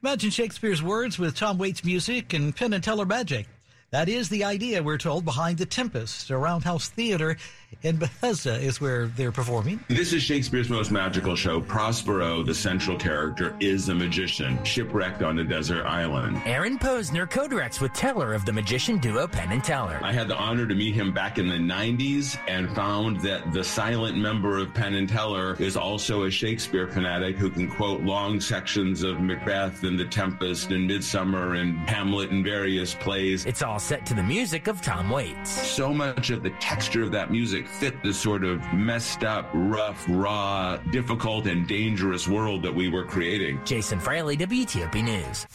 Imagine 0.00 0.30
Shakespeare's 0.30 0.80
words 0.80 1.18
with 1.18 1.34
Tom 1.34 1.58
Waits 1.58 1.82
music 1.82 2.32
and 2.32 2.54
Penn 2.54 2.72
and 2.72 2.84
Teller 2.84 3.04
magic. 3.04 3.48
That 3.90 4.10
is 4.10 4.28
the 4.28 4.44
idea, 4.44 4.82
we're 4.82 4.98
told, 4.98 5.24
behind 5.24 5.56
The 5.56 5.64
Tempest, 5.64 6.28
a 6.28 6.36
roundhouse 6.36 6.88
theater 6.88 7.38
in 7.82 7.96
Bethesda 7.96 8.58
is 8.58 8.82
where 8.82 9.06
they're 9.06 9.32
performing. 9.32 9.80
This 9.88 10.12
is 10.12 10.22
Shakespeare's 10.22 10.68
most 10.68 10.90
magical 10.90 11.34
show. 11.34 11.60
Prospero, 11.60 12.42
the 12.42 12.54
central 12.54 12.98
character, 12.98 13.56
is 13.60 13.88
a 13.88 13.94
magician 13.94 14.62
shipwrecked 14.62 15.22
on 15.22 15.38
a 15.38 15.44
desert 15.44 15.86
island. 15.86 16.42
Aaron 16.44 16.78
Posner 16.78 17.28
co-directs 17.30 17.80
with 17.80 17.94
Teller 17.94 18.34
of 18.34 18.44
the 18.44 18.52
magician 18.52 18.98
duo 18.98 19.26
Penn 19.26 19.52
and 19.52 19.64
Teller. 19.64 19.98
I 20.02 20.12
had 20.12 20.28
the 20.28 20.36
honor 20.36 20.66
to 20.66 20.74
meet 20.74 20.94
him 20.94 21.12
back 21.12 21.38
in 21.38 21.48
the 21.48 21.56
90s 21.56 22.38
and 22.46 22.74
found 22.74 23.20
that 23.20 23.52
the 23.54 23.64
silent 23.64 24.18
member 24.18 24.58
of 24.58 24.74
Penn 24.74 24.94
and 24.94 25.08
Teller 25.08 25.56
is 25.58 25.78
also 25.78 26.24
a 26.24 26.30
Shakespeare 26.30 26.88
fanatic 26.88 27.36
who 27.36 27.48
can 27.48 27.68
quote 27.70 28.02
long 28.02 28.38
sections 28.38 29.02
of 29.02 29.20
Macbeth 29.20 29.82
and 29.84 29.98
The 29.98 30.06
Tempest 30.06 30.70
and 30.72 30.86
Midsummer 30.86 31.54
and 31.54 31.78
Hamlet 31.88 32.30
and 32.30 32.44
various 32.44 32.94
plays. 32.94 33.46
It's 33.46 33.62
all 33.62 33.77
set 33.78 34.06
to 34.06 34.14
the 34.14 34.22
music 34.22 34.66
of 34.66 34.80
Tom 34.82 35.10
Waits. 35.10 35.50
So 35.50 35.92
much 35.92 36.30
of 36.30 36.42
the 36.42 36.50
texture 36.60 37.02
of 37.02 37.12
that 37.12 37.30
music 37.30 37.66
fit 37.66 38.02
the 38.02 38.12
sort 38.12 38.44
of 38.44 38.62
messed 38.72 39.24
up, 39.24 39.48
rough, 39.52 40.04
raw, 40.08 40.76
difficult, 40.90 41.46
and 41.46 41.66
dangerous 41.66 42.28
world 42.28 42.62
that 42.62 42.74
we 42.74 42.88
were 42.88 43.04
creating. 43.04 43.60
Jason 43.64 44.00
Fraley, 44.00 44.36
WTOP 44.36 45.02
News. 45.02 45.46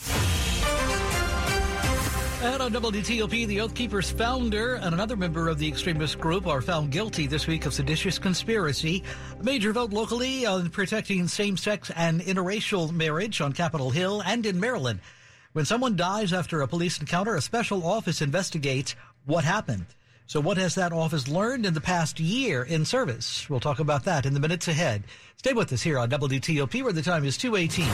And 2.43 2.61
on 2.61 2.73
WTOP, 2.73 3.47
the 3.47 3.61
Oath 3.61 3.73
Keepers 3.73 4.11
founder 4.11 4.75
and 4.75 4.93
another 4.93 5.15
member 5.15 5.47
of 5.47 5.59
the 5.59 5.67
extremist 5.67 6.19
group 6.19 6.45
are 6.45 6.61
found 6.61 6.91
guilty 6.91 7.25
this 7.25 7.47
week 7.47 7.65
of 7.65 7.73
seditious 7.73 8.19
conspiracy. 8.19 9.01
A 9.39 9.43
major 9.43 9.71
vote 9.71 9.93
locally 9.93 10.45
on 10.45 10.69
protecting 10.69 11.25
same 11.29 11.55
sex 11.55 11.89
and 11.95 12.19
interracial 12.19 12.91
marriage 12.91 13.39
on 13.39 13.53
Capitol 13.53 13.91
Hill 13.91 14.21
and 14.25 14.45
in 14.45 14.59
Maryland. 14.59 14.99
When 15.53 15.65
someone 15.65 15.95
dies 15.95 16.33
after 16.33 16.61
a 16.61 16.67
police 16.67 16.99
encounter, 16.99 17.35
a 17.35 17.41
special 17.41 17.85
office 17.85 18.23
investigates 18.23 18.95
what 19.25 19.43
happened. 19.43 19.85
So 20.25 20.39
what 20.39 20.57
has 20.57 20.73
that 20.73 20.91
office 20.91 21.27
learned 21.27 21.67
in 21.67 21.75
the 21.75 21.81
past 21.81 22.19
year 22.19 22.63
in 22.63 22.85
service? 22.85 23.47
We'll 23.47 23.59
talk 23.59 23.77
about 23.77 24.03
that 24.05 24.25
in 24.25 24.33
the 24.33 24.39
minutes 24.39 24.67
ahead. 24.67 25.03
Stay 25.35 25.53
with 25.53 25.71
us 25.71 25.83
here 25.83 25.99
on 25.99 26.09
WTOP 26.09 26.81
where 26.81 26.91
the 26.91 27.03
time 27.03 27.23
is 27.23 27.37
218. 27.37 27.85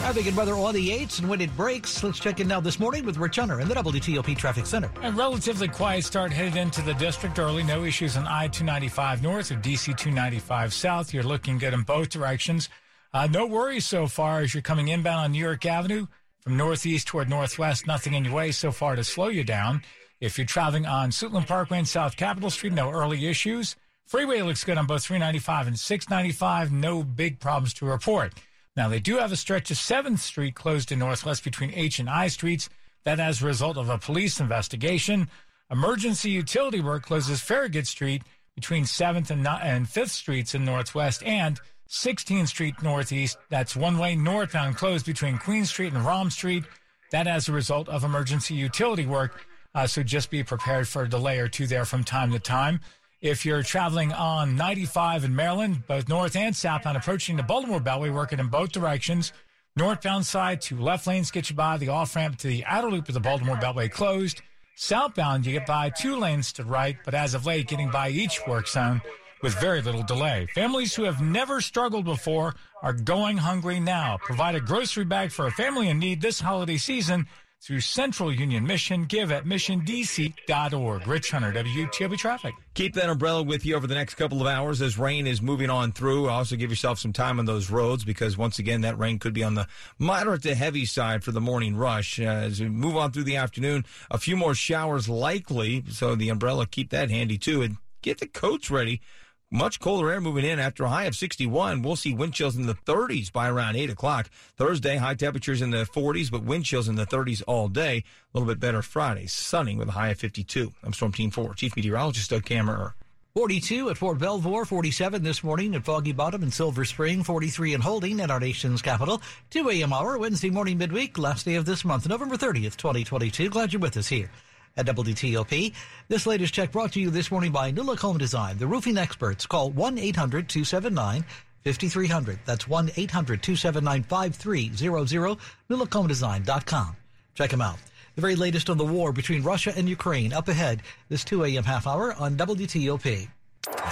Traffic 0.00 0.26
and 0.26 0.36
weather 0.38 0.54
on 0.54 0.72
the 0.72 0.88
8s 0.88 1.18
and 1.18 1.28
when 1.28 1.42
it 1.42 1.54
breaks, 1.54 2.02
let's 2.02 2.18
check 2.18 2.40
in 2.40 2.48
now 2.48 2.60
this 2.60 2.80
morning 2.80 3.04
with 3.04 3.18
Rich 3.18 3.36
Hunter 3.36 3.60
in 3.60 3.68
the 3.68 3.74
WTOP 3.74 4.38
Traffic 4.38 4.64
Center. 4.64 4.90
A 5.02 5.12
relatively 5.12 5.68
quiet 5.68 6.04
start 6.04 6.32
headed 6.32 6.56
into 6.56 6.80
the 6.80 6.94
district 6.94 7.38
early. 7.38 7.62
No 7.62 7.84
issues 7.84 8.16
on 8.16 8.26
I-295 8.26 9.20
north 9.20 9.50
or 9.50 9.56
DC-295 9.56 10.72
south. 10.72 11.12
You're 11.12 11.24
looking 11.24 11.58
good 11.58 11.74
in 11.74 11.82
both 11.82 12.08
directions. 12.08 12.70
Uh, 13.14 13.28
no 13.28 13.46
worries 13.46 13.86
so 13.86 14.08
far 14.08 14.40
as 14.40 14.52
you're 14.52 14.60
coming 14.60 14.88
inbound 14.88 15.20
on 15.20 15.30
New 15.30 15.38
York 15.38 15.64
Avenue 15.64 16.08
from 16.40 16.56
northeast 16.56 17.06
toward 17.06 17.30
northwest. 17.30 17.86
Nothing 17.86 18.14
in 18.14 18.24
your 18.24 18.34
way 18.34 18.50
so 18.50 18.72
far 18.72 18.96
to 18.96 19.04
slow 19.04 19.28
you 19.28 19.44
down. 19.44 19.82
If 20.20 20.36
you're 20.36 20.48
traveling 20.48 20.84
on 20.84 21.10
Suitland 21.10 21.46
Parkway 21.46 21.78
and 21.78 21.86
South 21.86 22.16
Capitol 22.16 22.50
Street, 22.50 22.72
no 22.72 22.90
early 22.90 23.28
issues. 23.28 23.76
Freeway 24.04 24.42
looks 24.42 24.64
good 24.64 24.78
on 24.78 24.86
both 24.86 25.04
395 25.04 25.68
and 25.68 25.78
695. 25.78 26.72
No 26.72 27.04
big 27.04 27.38
problems 27.38 27.72
to 27.74 27.86
report. 27.86 28.34
Now, 28.76 28.88
they 28.88 28.98
do 28.98 29.18
have 29.18 29.30
a 29.30 29.36
stretch 29.36 29.70
of 29.70 29.76
7th 29.76 30.18
Street 30.18 30.56
closed 30.56 30.90
in 30.90 30.98
Northwest 30.98 31.44
between 31.44 31.70
H 31.72 32.00
and 32.00 32.10
I 32.10 32.26
Streets. 32.26 32.68
That 33.04 33.20
as 33.20 33.40
a 33.40 33.46
result 33.46 33.76
of 33.76 33.90
a 33.90 33.98
police 33.98 34.40
investigation, 34.40 35.28
emergency 35.70 36.30
utility 36.30 36.80
work 36.80 37.04
closes 37.04 37.40
Farragut 37.40 37.86
Street 37.86 38.22
between 38.56 38.84
7th 38.84 39.30
and 39.30 39.86
5th 39.86 40.08
Streets 40.08 40.54
in 40.56 40.64
Northwest 40.64 41.22
and 41.22 41.60
16th 41.94 42.48
Street 42.48 42.82
Northeast. 42.82 43.38
That's 43.50 43.76
one 43.76 43.98
way 43.98 44.16
northbound 44.16 44.76
closed 44.76 45.06
between 45.06 45.38
Queen 45.38 45.64
Street 45.64 45.92
and 45.92 46.04
Raum 46.04 46.28
Street. 46.28 46.64
That 47.12 47.28
as 47.28 47.48
a 47.48 47.52
result 47.52 47.88
of 47.88 48.02
emergency 48.02 48.54
utility 48.54 49.06
work. 49.06 49.46
Uh, 49.76 49.86
so 49.86 50.02
just 50.02 50.28
be 50.28 50.42
prepared 50.42 50.88
for 50.88 51.02
a 51.02 51.08
delay 51.08 51.38
or 51.38 51.46
two 51.46 51.68
there 51.68 51.84
from 51.84 52.02
time 52.02 52.32
to 52.32 52.40
time. 52.40 52.80
If 53.20 53.46
you're 53.46 53.62
traveling 53.62 54.12
on 54.12 54.56
95 54.56 55.24
in 55.24 55.36
Maryland, 55.36 55.86
both 55.86 56.08
north 56.08 56.34
and 56.34 56.54
southbound 56.54 56.96
approaching 56.96 57.36
the 57.36 57.44
Baltimore 57.44 57.80
Beltway, 57.80 58.12
working 58.12 58.40
in 58.40 58.48
both 58.48 58.72
directions. 58.72 59.32
Northbound 59.76 60.26
side, 60.26 60.60
two 60.60 60.78
left 60.78 61.06
lanes 61.06 61.30
get 61.30 61.48
you 61.48 61.54
by. 61.54 61.76
The 61.76 61.88
off 61.88 62.16
ramp 62.16 62.38
to 62.38 62.48
the 62.48 62.64
outer 62.64 62.90
loop 62.90 63.06
of 63.08 63.14
the 63.14 63.20
Baltimore 63.20 63.56
Beltway 63.56 63.90
closed. 63.90 64.42
Southbound, 64.74 65.46
you 65.46 65.52
get 65.52 65.66
by 65.66 65.90
two 65.90 66.16
lanes 66.16 66.52
to 66.54 66.64
right, 66.64 66.96
but 67.04 67.14
as 67.14 67.34
of 67.34 67.46
late, 67.46 67.68
getting 67.68 67.90
by 67.90 68.08
each 68.08 68.40
work 68.48 68.66
zone 68.66 69.00
with 69.44 69.60
very 69.60 69.82
little 69.82 70.02
delay. 70.02 70.46
Families 70.54 70.94
who 70.94 71.02
have 71.02 71.20
never 71.20 71.60
struggled 71.60 72.06
before 72.06 72.54
are 72.82 72.94
going 72.94 73.36
hungry 73.36 73.78
now. 73.78 74.16
Provide 74.22 74.54
a 74.54 74.60
grocery 74.60 75.04
bag 75.04 75.30
for 75.30 75.46
a 75.46 75.50
family 75.50 75.90
in 75.90 75.98
need 75.98 76.22
this 76.22 76.40
holiday 76.40 76.78
season 76.78 77.26
through 77.60 77.80
Central 77.80 78.32
Union 78.32 78.66
Mission. 78.66 79.04
Give 79.04 79.30
at 79.30 79.44
missiondc.org. 79.44 81.06
Rich 81.06 81.30
Hunter, 81.30 81.52
WTOP 81.52 82.16
Traffic. 82.16 82.54
Keep 82.72 82.94
that 82.94 83.10
umbrella 83.10 83.42
with 83.42 83.66
you 83.66 83.76
over 83.76 83.86
the 83.86 83.94
next 83.94 84.14
couple 84.14 84.40
of 84.40 84.46
hours 84.46 84.80
as 84.80 84.96
rain 84.96 85.26
is 85.26 85.42
moving 85.42 85.68
on 85.68 85.92
through. 85.92 86.30
Also, 86.30 86.56
give 86.56 86.70
yourself 86.70 86.98
some 86.98 87.12
time 87.12 87.38
on 87.38 87.44
those 87.44 87.68
roads 87.68 88.02
because 88.02 88.38
once 88.38 88.58
again, 88.58 88.80
that 88.80 88.98
rain 88.98 89.18
could 89.18 89.34
be 89.34 89.44
on 89.44 89.56
the 89.56 89.66
moderate 89.98 90.42
to 90.44 90.54
heavy 90.54 90.86
side 90.86 91.22
for 91.22 91.32
the 91.32 91.40
morning 91.40 91.76
rush. 91.76 92.18
Uh, 92.18 92.24
as 92.24 92.62
we 92.62 92.70
move 92.70 92.96
on 92.96 93.12
through 93.12 93.24
the 93.24 93.36
afternoon, 93.36 93.84
a 94.10 94.16
few 94.16 94.38
more 94.38 94.54
showers 94.54 95.06
likely. 95.06 95.84
So 95.90 96.14
the 96.14 96.30
umbrella, 96.30 96.66
keep 96.66 96.88
that 96.90 97.10
handy 97.10 97.36
too. 97.36 97.60
And 97.60 97.76
get 98.00 98.20
the 98.20 98.26
coats 98.26 98.70
ready 98.70 99.02
much 99.50 99.80
colder 99.80 100.10
air 100.10 100.20
moving 100.20 100.44
in 100.44 100.58
after 100.58 100.84
a 100.84 100.88
high 100.88 101.04
of 101.04 101.14
61. 101.14 101.82
We'll 101.82 101.96
see 101.96 102.12
wind 102.12 102.34
chills 102.34 102.56
in 102.56 102.66
the 102.66 102.74
30s 102.74 103.32
by 103.32 103.48
around 103.48 103.76
8 103.76 103.90
o'clock. 103.90 104.28
Thursday, 104.56 104.96
high 104.96 105.14
temperatures 105.14 105.62
in 105.62 105.70
the 105.70 105.84
40s, 105.84 106.30
but 106.30 106.44
wind 106.44 106.64
chills 106.64 106.88
in 106.88 106.96
the 106.96 107.06
30s 107.06 107.42
all 107.46 107.68
day. 107.68 107.98
A 107.98 108.38
little 108.38 108.52
bit 108.52 108.60
better 108.60 108.82
Friday, 108.82 109.26
sunny 109.26 109.76
with 109.76 109.88
a 109.88 109.92
high 109.92 110.08
of 110.08 110.18
52. 110.18 110.72
I'm 110.82 110.92
Storm 110.92 111.12
Team 111.12 111.30
4, 111.30 111.54
Chief 111.54 111.76
Meteorologist 111.76 112.30
Doug 112.30 112.44
Kammerer. 112.44 112.94
42 113.34 113.90
at 113.90 113.98
Fort 113.98 114.18
Belvoir, 114.18 114.64
47 114.64 115.24
this 115.24 115.42
morning 115.42 115.74
at 115.74 115.84
Foggy 115.84 116.12
Bottom 116.12 116.44
and 116.44 116.54
Silver 116.54 116.84
Spring, 116.84 117.24
43 117.24 117.74
in 117.74 117.80
Holding 117.80 118.20
at 118.20 118.30
our 118.30 118.38
nation's 118.38 118.80
capital. 118.80 119.20
2 119.50 119.70
a.m. 119.70 119.92
hour, 119.92 120.16
Wednesday 120.18 120.50
morning 120.50 120.78
midweek, 120.78 121.18
last 121.18 121.44
day 121.44 121.56
of 121.56 121.64
this 121.64 121.84
month, 121.84 122.08
November 122.08 122.36
30th, 122.36 122.76
2022. 122.76 123.50
Glad 123.50 123.72
you're 123.72 123.80
with 123.80 123.96
us 123.96 124.06
here 124.06 124.30
at 124.76 124.86
WTOP. 124.86 125.72
This 126.08 126.26
latest 126.26 126.52
check 126.54 126.72
brought 126.72 126.92
to 126.92 127.00
you 127.00 127.10
this 127.10 127.30
morning 127.30 127.52
by 127.52 127.70
Nu 127.70 127.82
Look 127.82 128.00
Home 128.00 128.18
Design, 128.18 128.58
the 128.58 128.66
roofing 128.66 128.98
experts. 128.98 129.46
Call 129.46 129.70
1-800-279-5300. 129.72 132.38
That's 132.44 132.64
1-800-279-5300. 132.64 135.38
NuLookHomeDesign.com. 135.70 136.96
Check 137.34 137.50
them 137.50 137.60
out. 137.60 137.78
The 138.14 138.20
very 138.20 138.36
latest 138.36 138.70
on 138.70 138.78
the 138.78 138.84
war 138.84 139.12
between 139.12 139.42
Russia 139.42 139.72
and 139.76 139.88
Ukraine 139.88 140.32
up 140.32 140.46
ahead 140.48 140.82
this 141.08 141.24
2 141.24 141.42
a.m. 141.44 141.64
half 141.64 141.88
hour 141.88 142.14
on 142.14 142.36
WTOP. 142.36 143.28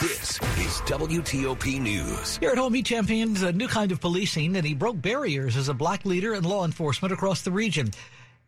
This 0.01 0.39
is 0.59 0.81
WTOP 0.83 1.81
News. 1.81 2.37
Here 2.37 2.51
at 2.51 2.59
home, 2.59 2.75
he 2.75 2.83
champions 2.83 3.43
a 3.43 3.53
new 3.53 3.67
kind 3.67 3.91
of 3.91 4.01
policing 4.01 4.55
and 4.55 4.67
he 4.67 4.75
broke 4.75 5.01
barriers 5.01 5.57
as 5.57 5.69
a 5.69 5.75
black 5.75 6.05
leader 6.05 6.35
in 6.35 6.45
law 6.45 6.65
enforcement 6.65 7.13
across 7.13 7.43
the 7.43 7.51
region. 7.51 7.91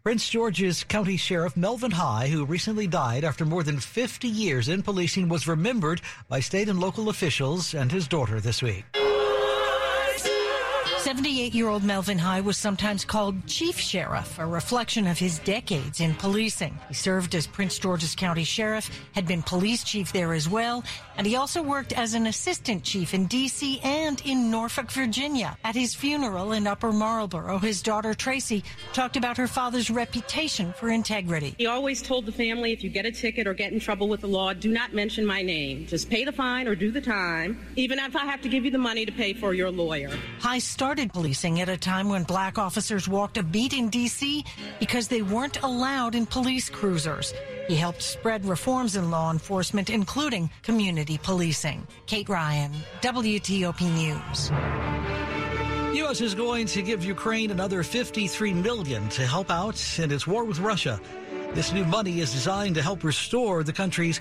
Prince 0.04 0.28
George's 0.28 0.84
County 0.84 1.16
Sheriff 1.16 1.56
Melvin 1.56 1.92
High, 1.92 2.28
who 2.28 2.44
recently 2.44 2.86
died 2.86 3.24
after 3.24 3.46
more 3.46 3.62
than 3.62 3.80
50 3.80 4.28
years 4.28 4.68
in 4.68 4.82
policing, 4.82 5.30
was 5.30 5.48
remembered 5.48 6.02
by 6.28 6.40
state 6.40 6.68
and 6.68 6.78
local 6.78 7.08
officials 7.08 7.72
and 7.72 7.90
his 7.90 8.06
daughter 8.06 8.38
this 8.38 8.60
week. 8.60 8.84
78 11.04 11.54
year 11.54 11.68
old 11.68 11.84
Melvin 11.84 12.16
High 12.16 12.40
was 12.40 12.56
sometimes 12.56 13.04
called 13.04 13.46
Chief 13.46 13.78
Sheriff, 13.78 14.38
a 14.38 14.46
reflection 14.46 15.06
of 15.06 15.18
his 15.18 15.38
decades 15.40 16.00
in 16.00 16.14
policing. 16.14 16.78
He 16.88 16.94
served 16.94 17.34
as 17.34 17.46
Prince 17.46 17.78
George's 17.78 18.14
County 18.14 18.42
Sheriff, 18.42 18.88
had 19.12 19.26
been 19.26 19.42
police 19.42 19.84
chief 19.84 20.14
there 20.14 20.32
as 20.32 20.48
well, 20.48 20.82
and 21.18 21.26
he 21.26 21.36
also 21.36 21.60
worked 21.60 21.92
as 21.92 22.14
an 22.14 22.26
assistant 22.26 22.84
chief 22.84 23.12
in 23.12 23.26
D.C. 23.26 23.80
and 23.82 24.22
in 24.24 24.50
Norfolk, 24.50 24.90
Virginia. 24.90 25.58
At 25.62 25.74
his 25.74 25.94
funeral 25.94 26.52
in 26.52 26.66
Upper 26.66 26.90
Marlboro, 26.90 27.58
his 27.58 27.82
daughter 27.82 28.14
Tracy 28.14 28.64
talked 28.94 29.18
about 29.18 29.36
her 29.36 29.46
father's 29.46 29.90
reputation 29.90 30.72
for 30.72 30.88
integrity. 30.88 31.54
He 31.58 31.66
always 31.66 32.00
told 32.00 32.24
the 32.24 32.32
family 32.32 32.72
if 32.72 32.82
you 32.82 32.88
get 32.88 33.04
a 33.04 33.12
ticket 33.12 33.46
or 33.46 33.52
get 33.52 33.74
in 33.74 33.78
trouble 33.78 34.08
with 34.08 34.22
the 34.22 34.28
law, 34.28 34.54
do 34.54 34.72
not 34.72 34.94
mention 34.94 35.26
my 35.26 35.42
name. 35.42 35.86
Just 35.86 36.08
pay 36.08 36.24
the 36.24 36.32
fine 36.32 36.66
or 36.66 36.74
do 36.74 36.90
the 36.90 37.02
time, 37.02 37.60
even 37.76 37.98
if 37.98 38.16
I 38.16 38.24
have 38.24 38.40
to 38.40 38.48
give 38.48 38.64
you 38.64 38.70
the 38.70 38.78
money 38.78 39.04
to 39.04 39.12
pay 39.12 39.34
for 39.34 39.52
your 39.52 39.70
lawyer. 39.70 40.10
High 40.40 40.60
started 40.60 40.93
policing 40.94 41.60
at 41.60 41.68
a 41.68 41.76
time 41.76 42.08
when 42.08 42.22
black 42.22 42.58
officers 42.58 43.08
walked 43.08 43.36
a 43.36 43.42
beat 43.42 43.72
in 43.72 43.88
D.C. 43.88 44.44
because 44.78 45.08
they 45.08 45.22
weren't 45.22 45.62
allowed 45.62 46.14
in 46.14 46.26
police 46.26 46.70
cruisers. 46.70 47.34
He 47.66 47.74
helped 47.74 48.02
spread 48.02 48.44
reforms 48.44 48.94
in 48.94 49.10
law 49.10 49.32
enforcement, 49.32 49.90
including 49.90 50.50
community 50.62 51.18
policing. 51.18 51.86
Kate 52.06 52.28
Ryan, 52.28 52.72
WTOP 53.00 53.80
News. 53.80 54.50
U.S. 55.98 56.20
is 56.20 56.34
going 56.34 56.66
to 56.66 56.82
give 56.82 57.04
Ukraine 57.04 57.50
another 57.50 57.82
53 57.82 58.54
million 58.54 59.08
to 59.10 59.26
help 59.26 59.50
out 59.50 59.98
in 59.98 60.12
its 60.12 60.26
war 60.26 60.44
with 60.44 60.60
Russia. 60.60 61.00
This 61.54 61.72
new 61.72 61.84
money 61.84 62.20
is 62.20 62.32
designed 62.32 62.74
to 62.76 62.82
help 62.82 63.04
restore 63.04 63.62
the 63.62 63.72
country's 63.72 64.20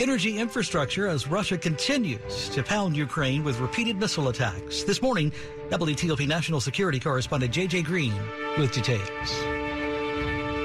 energy 0.00 0.38
infrastructure 0.38 1.06
as 1.06 1.26
Russia 1.28 1.56
continues 1.56 2.48
to 2.50 2.62
pound 2.62 2.96
Ukraine 2.96 3.44
with 3.44 3.58
repeated 3.60 3.96
missile 3.96 4.28
attacks. 4.28 4.82
This 4.82 5.02
morning, 5.02 5.32
WTOP 5.70 6.26
national 6.26 6.60
security 6.60 7.00
correspondent 7.00 7.52
JJ 7.52 7.84
Green 7.84 8.14
with 8.58 8.72
details. 8.72 9.44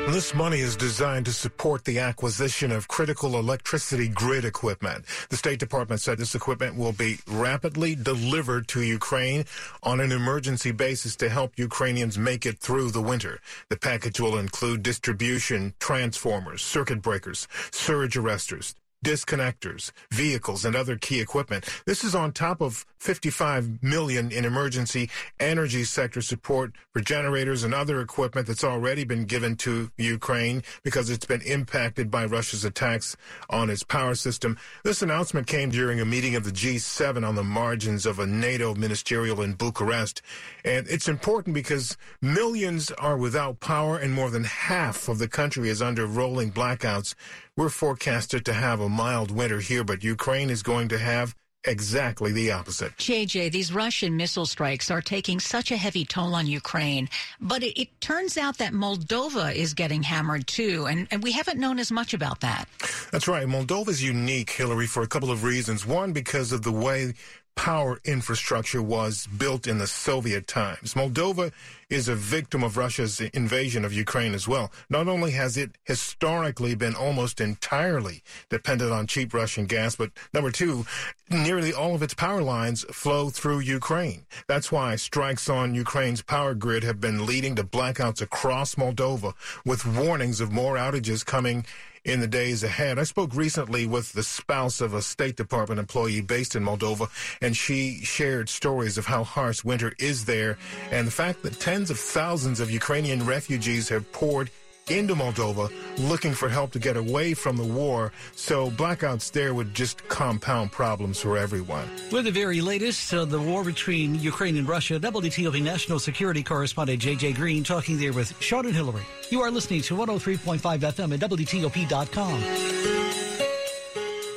This 0.10 0.34
money 0.34 0.62
is 0.62 0.78
designed 0.78 1.26
to 1.26 1.34
support 1.34 1.84
the 1.84 2.00
acquisition 2.00 2.72
of 2.72 2.88
critical 2.88 3.38
electricity 3.38 4.08
grid 4.08 4.46
equipment. 4.46 5.04
The 5.28 5.36
State 5.36 5.60
Department 5.60 6.00
said 6.00 6.18
this 6.18 6.34
equipment 6.34 6.78
will 6.78 6.94
be 6.94 7.20
rapidly 7.28 7.94
delivered 7.94 8.70
to 8.70 8.82
Ukraine 8.82 9.44
on 9.84 10.00
an 10.00 10.14
emergency 10.14 10.72
basis 10.72 11.18
to 11.18 11.28
help 11.28 11.60
Ukrainians 11.60 12.18
make 12.18 12.46
it 12.46 12.60
through 12.60 12.92
the 12.92 13.02
winter. 13.02 13.42
The 13.68 13.76
package 13.76 14.22
will 14.22 14.38
include 14.38 14.82
distribution 14.82 15.74
transformers, 15.80 16.62
circuit 16.62 17.02
breakers, 17.02 17.46
surge 17.72 18.16
arresters, 18.16 18.76
disconnectors, 19.04 19.92
vehicles, 20.12 20.66
and 20.66 20.76
other 20.76 20.98
key 20.98 21.20
equipment. 21.20 21.66
This 21.86 22.04
is 22.04 22.16
on 22.16 22.32
top 22.32 22.62
of 22.62 22.86
55 23.00 23.84
million 23.84 24.32
in 24.32 24.44
emergency 24.44 25.10
energy 25.40 25.84
sector 25.84 26.22
support 26.22 26.74
for 26.94 27.02
generators 27.02 27.64
and 27.64 27.74
other 27.74 28.02
equipment 28.02 28.48
that's 28.48 28.64
already 28.64 29.04
been 29.04 29.26
given 29.26 29.56
to 29.58 29.92
Ukraine 29.98 30.64
because 30.84 31.10
it's 31.10 31.26
been 31.26 31.42
impacted 31.42 32.10
by 32.10 32.26
Russia's 32.26 32.66
attacks 32.66 33.16
on 33.50 33.70
its 33.70 33.84
power 33.84 34.16
system. 34.16 34.58
This 34.84 35.02
announcement 35.02 35.48
came 35.48 35.70
during 35.70 36.00
a 36.00 36.06
meeting 36.06 36.36
of 36.36 36.44
the 36.44 36.52
G7 36.52 37.28
on 37.28 37.36
the 37.36 37.44
margins 37.44 38.06
of 38.06 38.20
a 38.20 38.26
NATO 38.26 38.74
ministerial 38.76 39.42
in 39.42 39.54
Bucharest. 39.54 40.22
And 40.66 40.88
it's 40.88 41.08
important 41.08 41.54
because 41.54 41.98
millions 42.22 42.92
are 42.92 43.18
without 43.18 43.60
power 43.60 43.98
and 43.98 44.14
more 44.14 44.30
than 44.30 44.44
half 44.44 45.08
of 45.08 45.20
the 45.20 45.28
country 45.28 45.70
is 45.70 45.82
under 45.82 46.06
rolling 46.06 46.52
blackouts. 46.52 47.14
We're 47.58 47.70
forecasted 47.70 48.46
to 48.46 48.54
have 48.54 48.82
a 48.82 48.88
mild 48.88 49.32
winter 49.32 49.60
here, 49.60 49.84
but 49.84 50.04
Ukraine 50.04 50.52
is 50.52 50.62
going 50.62 50.90
to 50.90 51.00
have 51.00 51.36
exactly 51.64 52.32
the 52.32 52.52
opposite. 52.52 52.96
JJ, 52.98 53.52
these 53.52 53.74
Russian 53.74 54.16
missile 54.16 54.46
strikes 54.46 54.92
are 54.92 55.02
taking 55.02 55.40
such 55.40 55.72
a 55.72 55.76
heavy 55.76 56.06
toll 56.06 56.36
on 56.36 56.46
Ukraine, 56.46 57.10
but 57.42 57.64
it, 57.64 57.82
it 57.82 58.00
turns 58.00 58.38
out 58.38 58.60
that 58.60 58.74
Moldova 58.74 59.56
is 59.56 59.74
getting 59.74 60.04
hammered 60.04 60.46
too, 60.46 60.86
and, 60.86 61.08
and 61.10 61.24
we 61.24 61.32
haven't 61.32 61.60
known 61.60 61.80
as 61.80 61.92
much 61.92 62.14
about 62.14 62.42
that. 62.42 62.70
That's 63.12 63.28
right. 63.28 63.48
Moldova 63.48 63.90
is 63.90 64.04
unique, 64.04 64.52
Hillary, 64.52 64.86
for 64.86 65.02
a 65.02 65.08
couple 65.08 65.32
of 65.32 65.44
reasons. 65.44 65.84
One, 65.84 66.14
because 66.14 66.52
of 66.52 66.62
the 66.62 66.72
way 66.72 67.16
power 67.58 68.00
infrastructure 68.06 68.82
was 68.82 69.28
built 69.28 69.68
in 69.68 69.80
the 69.80 69.88
Soviet 69.88 70.48
times. 70.48 70.94
Moldova 70.94 71.52
is 71.90 72.08
a 72.08 72.16
victim 72.16 72.64
of 72.64 72.78
Russia's 72.78 73.20
invasion 73.20 73.84
of 73.84 73.92
Ukraine 73.92 74.34
as 74.34 74.48
well. 74.48 74.72
Not 74.90 75.08
only 75.08 75.32
has 75.32 75.58
it 75.58 75.72
historically 75.84 76.76
been 76.76 76.96
almost 76.96 77.42
entirely 77.42 78.24
dependent 78.50 78.92
on 78.92 79.08
cheap 79.08 79.34
Russian 79.34 79.66
gas, 79.66 79.96
but 79.96 80.12
number 80.34 80.52
two, 80.52 80.86
nearly 81.30 81.74
all 81.74 81.96
of 81.96 82.04
its 82.04 82.14
power 82.14 82.42
lines 82.42 82.84
flow 82.92 83.30
through 83.30 83.60
Ukraine. 83.60 84.26
That's 84.48 84.72
why 84.72 84.96
strikes 84.96 85.50
on 85.50 85.76
Ukraine's 85.76 86.22
power 86.22 86.54
grid 86.54 86.84
have 86.84 87.02
been 87.02 87.26
leading 87.26 87.56
to 87.56 87.64
blackouts 87.64 88.22
across 88.22 88.76
Moldova 88.76 89.34
with 89.66 89.86
warnings 89.86 90.40
of 90.42 90.52
more 90.52 90.76
outages 90.76 91.26
coming 91.26 91.66
in 92.08 92.22
the 92.22 92.28
days 92.28 92.64
ahead. 92.64 92.98
I 92.98 93.04
spoke 93.04 93.36
recently 93.36 93.86
with 93.86 94.14
the 94.14 94.24
spouse 94.24 94.80
of 94.80 94.94
a 94.94 95.02
State 95.02 95.36
Department 95.36 95.78
employee 95.78 96.22
based 96.22 96.56
in 96.56 96.64
Moldova, 96.64 97.10
and 97.42 97.56
she 97.56 98.00
shared 98.04 98.48
stories 98.48 98.98
of 98.98 99.06
how 99.06 99.24
harsh 99.26 99.64
winter 99.64 99.94
is 100.00 100.24
there 100.26 100.58
and 100.90 101.06
the 101.06 101.12
fact 101.12 101.44
that 101.44 101.60
tens 101.60 101.92
of 101.92 102.00
thousands 102.00 102.62
of 102.62 102.72
Ukrainian 102.72 103.26
refugees 103.26 103.90
have 103.90 104.10
poured 104.14 104.50
into 104.90 105.16
Moldova 105.16 105.72
looking 105.98 106.34
for 106.34 106.50
help 106.50 106.72
to 106.72 106.80
get 106.80 106.98
away 106.98 107.34
from 107.34 107.58
the 107.58 107.64
war. 107.64 108.12
So 108.36 108.70
blackouts 108.72 109.32
there 109.32 109.54
would 109.54 109.74
just 109.74 110.08
compound 110.08 110.72
problems 110.72 111.20
for 111.20 111.38
everyone. 111.38 111.90
With 112.12 112.26
the 112.26 112.32
very 112.32 112.62
latest, 112.62 113.14
uh, 113.14 113.26
the 113.26 113.40
war 113.40 113.64
between 113.64 114.16
Ukraine 114.16 114.58
and 114.58 114.68
Russia, 114.68 115.00
WTOP 115.00 115.62
national 115.62 116.00
security 116.00 116.44
correspondent 116.44 117.02
JJ 117.02 117.36
Green 117.36 117.64
talking 117.64 117.98
there 117.98 118.14
with 118.14 118.40
Sean 118.42 118.66
and 118.66 118.76
Hillary. 118.76 119.04
You 119.30 119.42
are 119.42 119.52
listening 119.52 119.82
to 119.84 119.96
103.5 119.96 120.60
FM 120.60 121.14
at 121.14 121.20
WTOP.com. 121.30 122.88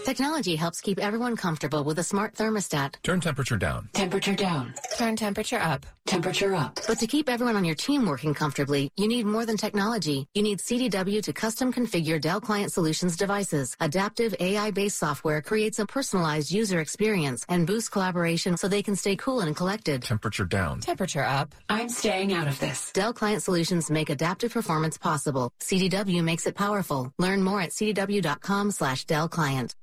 Technology 0.04 0.56
helps 0.56 0.80
keep 0.80 0.98
everyone 0.98 1.36
comfortable 1.36 1.84
with 1.84 1.98
a 1.98 2.02
smart 2.02 2.34
thermostat. 2.34 2.94
Turn 3.02 3.20
temperature 3.20 3.56
down. 3.56 3.88
Temperature 3.92 4.34
down. 4.34 4.74
Turn 4.98 5.14
temperature 5.14 5.58
up. 5.58 5.86
Temperature 6.10 6.56
up. 6.56 6.80
But 6.88 6.98
to 6.98 7.06
keep 7.06 7.28
everyone 7.28 7.54
on 7.54 7.64
your 7.64 7.76
team 7.76 8.04
working 8.04 8.34
comfortably, 8.34 8.90
you 8.96 9.06
need 9.06 9.26
more 9.26 9.46
than 9.46 9.56
technology. 9.56 10.26
You 10.34 10.42
need 10.42 10.58
CDW 10.58 11.22
to 11.22 11.32
custom 11.32 11.72
configure 11.72 12.20
Dell 12.20 12.40
Client 12.40 12.72
Solutions 12.72 13.16
devices. 13.16 13.76
Adaptive 13.78 14.34
AI-based 14.40 14.98
software 14.98 15.40
creates 15.40 15.78
a 15.78 15.86
personalized 15.86 16.50
user 16.50 16.80
experience 16.80 17.46
and 17.48 17.64
boosts 17.64 17.88
collaboration 17.88 18.56
so 18.56 18.66
they 18.66 18.82
can 18.82 18.96
stay 18.96 19.14
cool 19.14 19.38
and 19.38 19.54
collected. 19.54 20.02
Temperature 20.02 20.46
down. 20.46 20.80
Temperature 20.80 21.22
up. 21.22 21.54
I'm 21.68 21.88
staying 21.88 22.32
out 22.32 22.48
of 22.48 22.58
this. 22.58 22.90
Dell 22.90 23.12
Client 23.12 23.44
Solutions 23.44 23.88
make 23.88 24.10
adaptive 24.10 24.52
performance 24.52 24.98
possible. 24.98 25.52
CDW 25.60 26.24
makes 26.24 26.44
it 26.44 26.56
powerful. 26.56 27.12
Learn 27.20 27.40
more 27.40 27.60
at 27.60 27.70
cdw.com 27.70 28.72
slash 28.72 29.04
Dell 29.04 29.28
Client. 29.28 29.76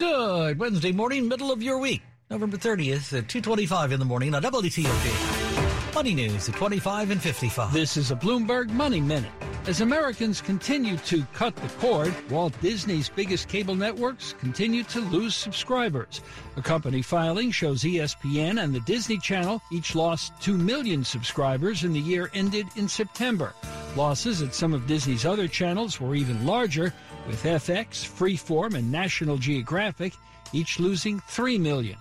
Good 0.00 0.58
Wednesday 0.58 0.92
morning, 0.92 1.28
middle 1.28 1.52
of 1.52 1.62
your 1.62 1.76
week, 1.76 2.00
November 2.30 2.56
30th 2.56 3.18
at 3.18 3.26
2.25 3.26 3.90
in 3.90 3.98
the 3.98 4.04
morning 4.04 4.36
on 4.36 4.42
WTOP. 4.44 5.94
Money 5.96 6.14
News 6.14 6.48
at 6.48 6.54
25 6.54 7.10
and 7.10 7.20
55. 7.20 7.72
This 7.72 7.96
is 7.96 8.12
a 8.12 8.14
Bloomberg 8.14 8.70
Money 8.70 9.00
Minute. 9.00 9.32
As 9.66 9.80
Americans 9.80 10.40
continue 10.40 10.96
to 10.98 11.24
cut 11.34 11.56
the 11.56 11.66
cord, 11.80 12.14
Walt 12.30 12.54
Disney's 12.62 13.08
biggest 13.08 13.48
cable 13.48 13.74
networks 13.74 14.34
continue 14.34 14.84
to 14.84 15.00
lose 15.00 15.34
subscribers. 15.34 16.20
A 16.56 16.62
company 16.62 17.02
filing 17.02 17.50
shows 17.50 17.82
ESPN 17.82 18.62
and 18.62 18.72
the 18.72 18.80
Disney 18.82 19.18
Channel 19.18 19.60
each 19.72 19.96
lost 19.96 20.32
2 20.40 20.56
million 20.56 21.02
subscribers 21.02 21.82
in 21.82 21.92
the 21.92 21.98
year 21.98 22.30
ended 22.32 22.68
in 22.76 22.86
September. 22.86 23.54
Losses 23.96 24.40
at 24.40 24.54
some 24.54 24.72
of 24.72 24.86
Disney's 24.86 25.26
other 25.26 25.48
channels 25.48 26.00
were 26.00 26.14
even 26.14 26.46
larger, 26.46 26.94
with 27.26 27.42
FX, 27.42 28.06
Freeform, 28.06 28.74
and 28.74 28.92
National 28.92 29.36
Geographic 29.36 30.12
each 30.52 30.78
losing 30.78 31.18
3 31.26 31.58
million. 31.58 31.98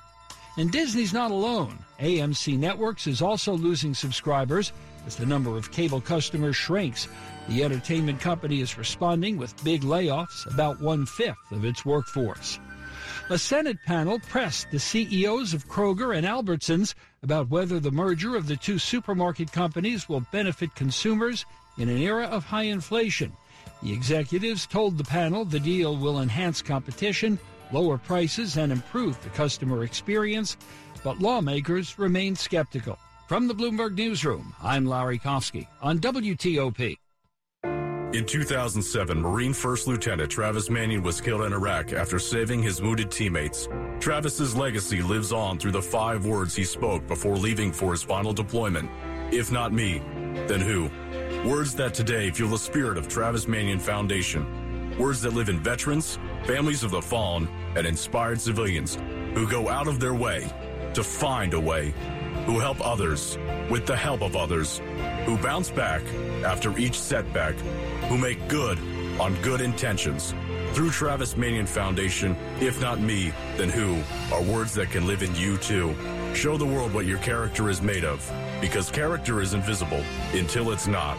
And 0.58 0.72
Disney's 0.72 1.14
not 1.14 1.32
alone. 1.32 1.80
AMC 2.00 2.58
Networks 2.58 3.08
is 3.08 3.22
also 3.22 3.54
losing 3.54 3.94
subscribers 3.94 4.74
as 5.06 5.16
the 5.16 5.26
number 5.26 5.58
of 5.58 5.72
cable 5.72 6.02
customers 6.02 6.56
shrinks. 6.56 7.08
The 7.48 7.64
entertainment 7.64 8.20
company 8.20 8.62
is 8.62 8.78
responding 8.78 9.38
with 9.38 9.64
big 9.64 9.82
layoffs, 9.82 10.52
about 10.52 10.82
one 10.82 11.06
fifth 11.06 11.52
of 11.52 11.66
its 11.66 11.86
workforce. 11.86 12.60
A 13.30 13.38
Senate 13.38 13.78
panel 13.86 14.20
pressed 14.20 14.72
the 14.72 14.80
CEOs 14.80 15.54
of 15.54 15.68
Kroger 15.68 16.18
and 16.18 16.26
Albertsons 16.26 16.96
about 17.22 17.50
whether 17.50 17.80
the 17.80 17.92
merger 17.92 18.36
of 18.36 18.48
the 18.48 18.58
two 18.58 18.80
supermarket 18.80 19.52
companies 19.52 20.10
will 20.10 20.26
benefit 20.32 20.74
consumers 20.76 21.46
in 21.78 21.90
an 21.90 21.98
era 22.00 22.26
of 22.26 22.44
high 22.44 22.64
inflation. 22.64 23.32
The 23.84 23.94
executives 23.94 24.66
told 24.66 24.98
the 24.98 25.04
panel 25.04 25.46
the 25.46 25.60
deal 25.60 25.96
will 25.96 26.22
enhance 26.22 26.62
competition, 26.62 27.40
lower 27.72 27.98
prices, 27.98 28.58
and 28.58 28.72
improve 28.72 29.22
the 29.22 29.30
customer 29.30 29.84
experience, 29.84 30.58
but 31.04 31.20
lawmakers 31.20 31.98
remain 31.98 32.36
skeptical. 32.36 32.98
From 33.28 33.48
the 33.48 33.54
Bloomberg 33.54 33.96
Newsroom, 33.96 34.56
I'm 34.62 34.86
Larry 34.86 35.20
Kofsky 35.20 35.68
on 35.82 36.00
WTOP. 36.00 36.98
In 38.12 38.26
2007, 38.26 39.22
Marine 39.22 39.54
First 39.54 39.88
Lieutenant 39.88 40.32
Travis 40.32 40.68
Manion 40.68 41.04
was 41.04 41.22
killed 41.22 41.42
in 41.44 41.54
Iraq 41.54 41.94
after 41.94 42.18
saving 42.18 42.64
his 42.64 42.82
wounded 42.82 43.12
teammates. 43.12 43.70
Travis's 44.00 44.56
legacy 44.56 45.04
lives 45.04 45.32
on 45.32 45.60
through 45.60 45.74
the 45.74 45.82
five 45.82 46.26
words 46.26 46.56
he 46.56 46.64
spoke 46.64 47.06
before 47.06 47.38
leaving 47.38 47.72
for 47.72 47.92
his 47.92 48.02
final 48.02 48.34
deployment. 48.34 48.90
If 49.32 49.52
not 49.52 49.74
me, 49.74 50.00
then 50.48 50.60
who? 50.60 50.90
Words 51.48 51.76
that 51.76 51.94
today 51.94 52.32
fuel 52.32 52.50
the 52.50 52.58
spirit 52.58 52.98
of 52.98 53.08
Travis 53.08 53.48
Manion 53.48 53.78
Foundation. 53.78 54.98
Words 54.98 55.22
that 55.22 55.34
live 55.36 55.50
in 55.50 55.60
veterans, 55.60 56.18
families 56.46 56.84
of 56.84 56.92
the 56.92 57.02
fallen, 57.02 57.48
and 57.76 57.86
inspired 57.86 58.42
civilians 58.42 58.98
who 59.34 59.48
go 59.48 59.70
out 59.70 59.88
of 59.88 60.00
their 60.00 60.14
way 60.14 60.48
to 60.94 61.04
find 61.04 61.54
a 61.54 61.60
way, 61.60 61.94
who 62.46 62.60
help 62.60 62.84
others 62.86 63.38
with 63.70 63.86
the 63.86 63.96
help 63.96 64.22
of 64.22 64.36
others, 64.36 64.82
who 65.26 65.38
bounce 65.38 65.70
back 65.70 66.02
after 66.44 66.78
each 66.78 67.00
setback, 67.00 67.54
who 68.10 68.18
make 68.18 68.48
good 68.48 68.80
on 69.20 69.40
good 69.42 69.62
intentions. 69.62 70.34
Through 70.74 70.92
Travis 70.92 71.36
Manion 71.36 71.66
Foundation, 71.66 72.36
if 72.60 72.80
not 72.82 73.00
me, 73.00 73.34
then 73.58 73.70
who, 73.70 74.02
are 74.34 74.42
words 74.42 74.74
that 74.76 74.92
can 74.92 75.08
live 75.08 75.24
in 75.24 75.36
you 75.36 75.58
too. 75.58 75.96
Show 76.34 76.58
the 76.58 76.66
world 76.66 76.94
what 76.94 77.06
your 77.06 77.18
character 77.20 77.70
is 77.70 77.82
made 77.82 78.06
of, 78.06 78.32
because 78.62 78.90
character 78.92 79.42
is 79.42 79.54
invisible 79.54 80.04
until 80.34 80.72
it's 80.72 80.88
not. 80.88 81.18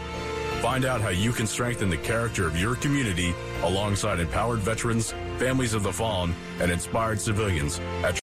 Find 0.61 0.85
out 0.85 1.01
how 1.01 1.09
you 1.09 1.31
can 1.31 1.47
strengthen 1.47 1.89
the 1.89 1.97
character 1.97 2.45
of 2.45 2.55
your 2.55 2.75
community 2.75 3.33
alongside 3.63 4.19
empowered 4.19 4.59
veterans, 4.59 5.11
families 5.39 5.73
of 5.73 5.81
the 5.81 5.91
fallen, 5.91 6.35
and 6.59 6.69
inspired 6.69 7.19
civilians 7.19 7.79
at 8.03 8.15